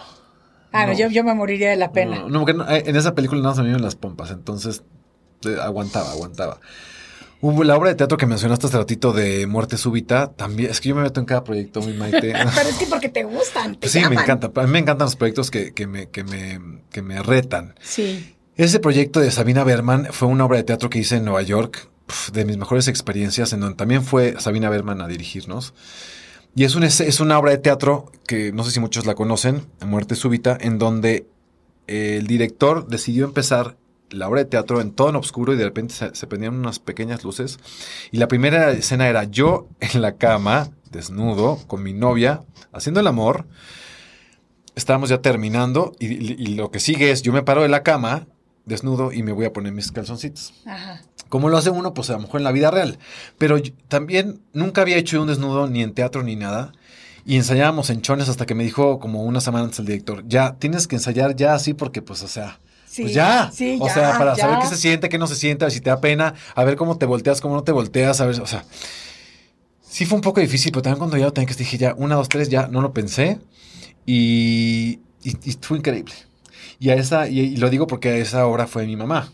[0.72, 2.20] Ah, no, yo, yo, me moriría de la pena.
[2.20, 4.84] No, no porque eh, en esa película no se me las pompas, entonces
[5.60, 6.60] aguantaba, aguantaba.
[7.42, 10.90] Hubo la obra de teatro que mencionaste hace ratito de Muerte Súbita, también, es que
[10.90, 12.32] yo me meto en cada proyecto, muy maite.
[12.54, 13.76] Pero es que porque te gustan.
[13.76, 14.50] Te sí, me encanta.
[14.54, 16.60] A mí me encantan los proyectos que, que, me, que, me,
[16.90, 17.74] que me retan.
[17.80, 18.36] Sí.
[18.56, 21.88] Ese proyecto de Sabina Berman fue una obra de teatro que hice en Nueva York,
[22.34, 25.72] de mis mejores experiencias, en donde también fue Sabina Berman a dirigirnos.
[26.54, 29.66] Y es, un, es una obra de teatro que no sé si muchos la conocen,
[29.80, 31.26] Muerte Súbita, en donde
[31.86, 33.76] el director decidió empezar
[34.10, 37.24] la obra de teatro en todo en oscuro y de repente se, prendían unas pequeñas
[37.24, 37.58] luces.
[38.10, 42.42] Y la primera escena era yo en la cama, desnudo, con mi novia,
[42.72, 43.46] haciendo el amor.
[44.74, 48.26] Estábamos ya terminando y, lo que sigue es yo me paro de la cama,
[48.64, 50.54] desnudo, y me voy a poner mis calzoncitos.
[50.64, 51.02] Ajá.
[51.28, 52.98] Como lo hace uno, pues a lo mejor en la vida real.
[53.38, 53.56] Pero
[53.88, 56.72] también nunca había hecho un desnudo ni en teatro ni nada.
[57.24, 60.56] Y ensayábamos en chones hasta que me dijo como una semana antes el director, ya,
[60.58, 62.58] tienes que ensayar ya así porque pues o sea,
[63.00, 63.50] pues ya.
[63.80, 65.90] o sea, para saber qué se siente, qué no se siente, a ver si te
[65.90, 68.64] da pena, a ver cómo te volteas, cómo no te volteas, a ver, o sea.
[69.82, 72.14] Sí fue un poco difícil, pero también cuando ya lo tenía que dije ya, una,
[72.14, 73.40] dos, tres, ya no lo pensé.
[74.06, 76.14] Y, y, fue increíble.
[76.78, 79.32] Y a esa, y, lo digo porque a esa obra fue mi mamá.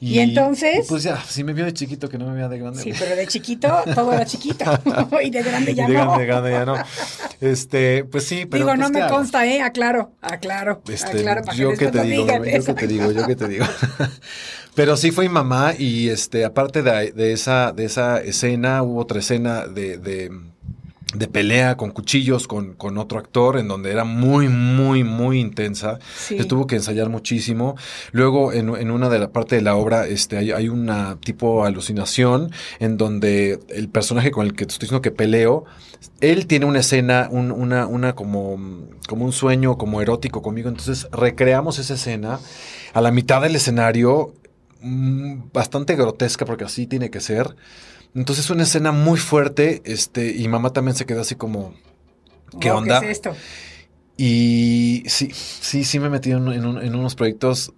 [0.00, 0.86] Y, entonces.
[0.88, 2.82] pues ya, sí me vio de chiquito que no me veía de grande.
[2.82, 4.64] Sí, pero de chiquito todo era chiquito.
[5.22, 6.16] y de grande ya de no.
[6.16, 6.74] de grande ya no.
[7.40, 8.64] Este, pues sí, pero.
[8.64, 9.60] Digo, no pues me consta, ¿eh?
[9.60, 10.82] Aclaro, aclaro.
[10.88, 13.66] Este, aclaro para yo que, te digo, yo que te digo, yo que te digo.
[14.74, 19.00] pero sí fue mi mamá y este, aparte de, de, esa, de esa escena, hubo
[19.00, 20.30] otra escena de, de
[21.14, 25.98] de pelea con cuchillos con, con, otro actor en donde era muy, muy, muy intensa.
[26.16, 26.36] Sí.
[26.44, 27.76] tuvo que ensayar muchísimo.
[28.12, 31.64] Luego, en, en, una de la parte de la obra, este, hay, hay, una tipo
[31.64, 35.64] alucinación en donde el personaje con el que te estoy diciendo que peleo,
[36.20, 38.58] él tiene una escena, un, una, una como,
[39.08, 40.68] como un sueño como erótico conmigo.
[40.68, 42.38] Entonces recreamos esa escena
[42.92, 44.34] a la mitad del escenario,
[44.80, 47.56] mm, bastante grotesca porque así tiene que ser.
[48.14, 51.74] Entonces es una escena muy fuerte, este, y mamá también se quedó así como,
[52.60, 53.00] ¿qué onda?
[53.00, 53.36] ¿Qué es esto?
[54.16, 57.72] Y sí, sí, sí me he metido en, en, unos proyectos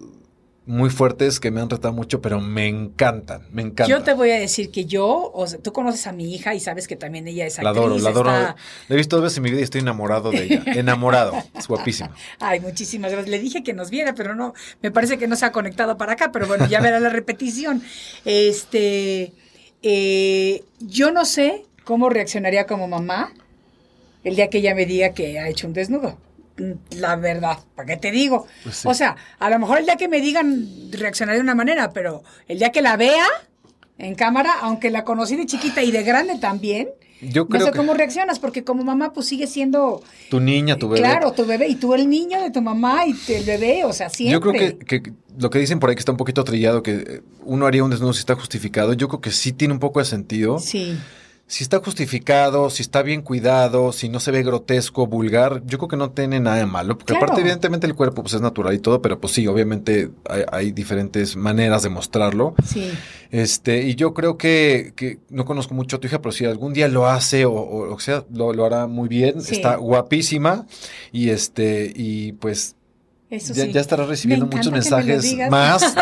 [0.66, 3.88] muy fuertes que me han retado mucho, pero me encantan, me encantan.
[3.88, 6.60] Yo te voy a decir que yo, o sea, tú conoces a mi hija y
[6.60, 7.64] sabes que también ella es actriz.
[7.64, 8.30] La adoro, la adoro.
[8.30, 8.56] La
[8.88, 10.62] he visto dos veces en mi vida y estoy enamorado de ella.
[10.74, 11.34] enamorado.
[11.56, 12.14] Es guapísima.
[12.40, 13.30] Ay, muchísimas gracias.
[13.30, 16.14] Le dije que nos viera, pero no, me parece que no se ha conectado para
[16.14, 17.82] acá, pero bueno, ya verá la repetición.
[18.24, 19.32] Este,
[19.82, 23.32] eh, yo no sé cómo reaccionaría como mamá
[24.24, 26.16] el día que ella me diga que ha hecho un desnudo.
[26.90, 28.46] La verdad, ¿para qué te digo?
[28.62, 31.92] Pues o sea, a lo mejor el día que me digan reaccionaría de una manera,
[31.92, 33.26] pero el día que la vea
[33.98, 36.90] en cámara, aunque la conocí de chiquita y de grande también,
[37.22, 40.02] yo creo no sé cómo reaccionas, porque como mamá, pues sigue siendo.
[40.28, 41.00] Tu niña, tu bebé.
[41.00, 41.68] Claro, tu bebé.
[41.68, 44.32] Y tú el niño de tu mamá y el bebé, o sea, siempre.
[44.32, 47.66] Yo creo que, lo que dicen por ahí que está un poquito trillado, que uno
[47.66, 50.58] haría un desnudo si está justificado, yo creo que sí tiene un poco de sentido.
[50.58, 50.96] Sí
[51.52, 55.88] si está justificado, si está bien cuidado, si no se ve grotesco, vulgar, yo creo
[55.88, 56.96] que no tiene nada de malo.
[56.96, 60.10] Porque aparte, evidentemente, el cuerpo pues, es natural y todo, pero pues sí, obviamente
[60.50, 62.54] hay, diferentes maneras de mostrarlo.
[62.64, 62.90] Sí.
[63.30, 66.72] Este, y yo creo que, que, no conozco mucho a tu hija, pero si algún
[66.72, 69.36] día lo hace o, o, sea, lo, lo, hará muy bien.
[69.36, 70.64] Está guapísima.
[71.12, 72.76] Y este, y pues
[73.38, 75.94] ya, estarás recibiendo muchos mensajes más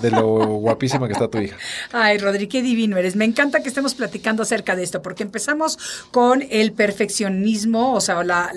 [0.00, 1.56] de, lo guapísima que está tu hija.
[1.92, 3.16] Ay, Rodri, qué divino eres.
[3.16, 5.78] Me encanta que estemos platicando acerca de esto, porque empezamos
[6.10, 8.50] con el perfeccionismo, o sea, la,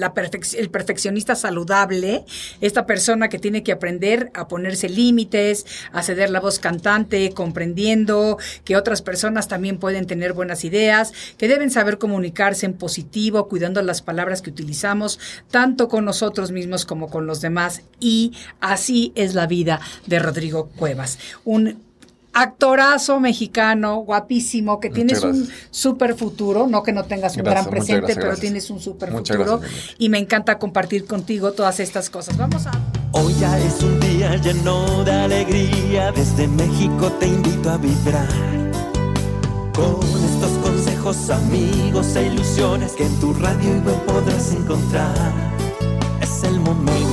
[0.58, 2.24] el perfeccionista saludable,
[2.62, 8.38] esta persona que tiene que aprender a ponerse límites, a ceder la voz cantante, comprendiendo
[8.64, 13.82] que otras personas también pueden tener buenas ideas, que deben saber comunicarse en positivo, cuidando
[13.82, 15.20] las palabras que utilizamos,
[15.52, 17.82] tanto con nosotros mismos como con los demás.
[18.00, 21.18] Y y así es la vida de Rodrigo Cuevas.
[21.45, 21.82] Un
[22.34, 28.16] actorazo mexicano, guapísimo, que tienes un super futuro, no que no tengas un gran presente,
[28.16, 29.61] pero tienes un super futuro
[29.97, 32.38] y me encanta compartir contigo todas estas cosas.
[32.38, 32.72] Vamos a...
[33.11, 38.28] Hoy ya es un día lleno de alegría, desde México te invito a vibrar.
[39.74, 40.01] Con
[40.32, 45.34] estos consejos, amigos e ilusiones que en tu radio igual podrás encontrar.
[46.22, 47.12] Es el momento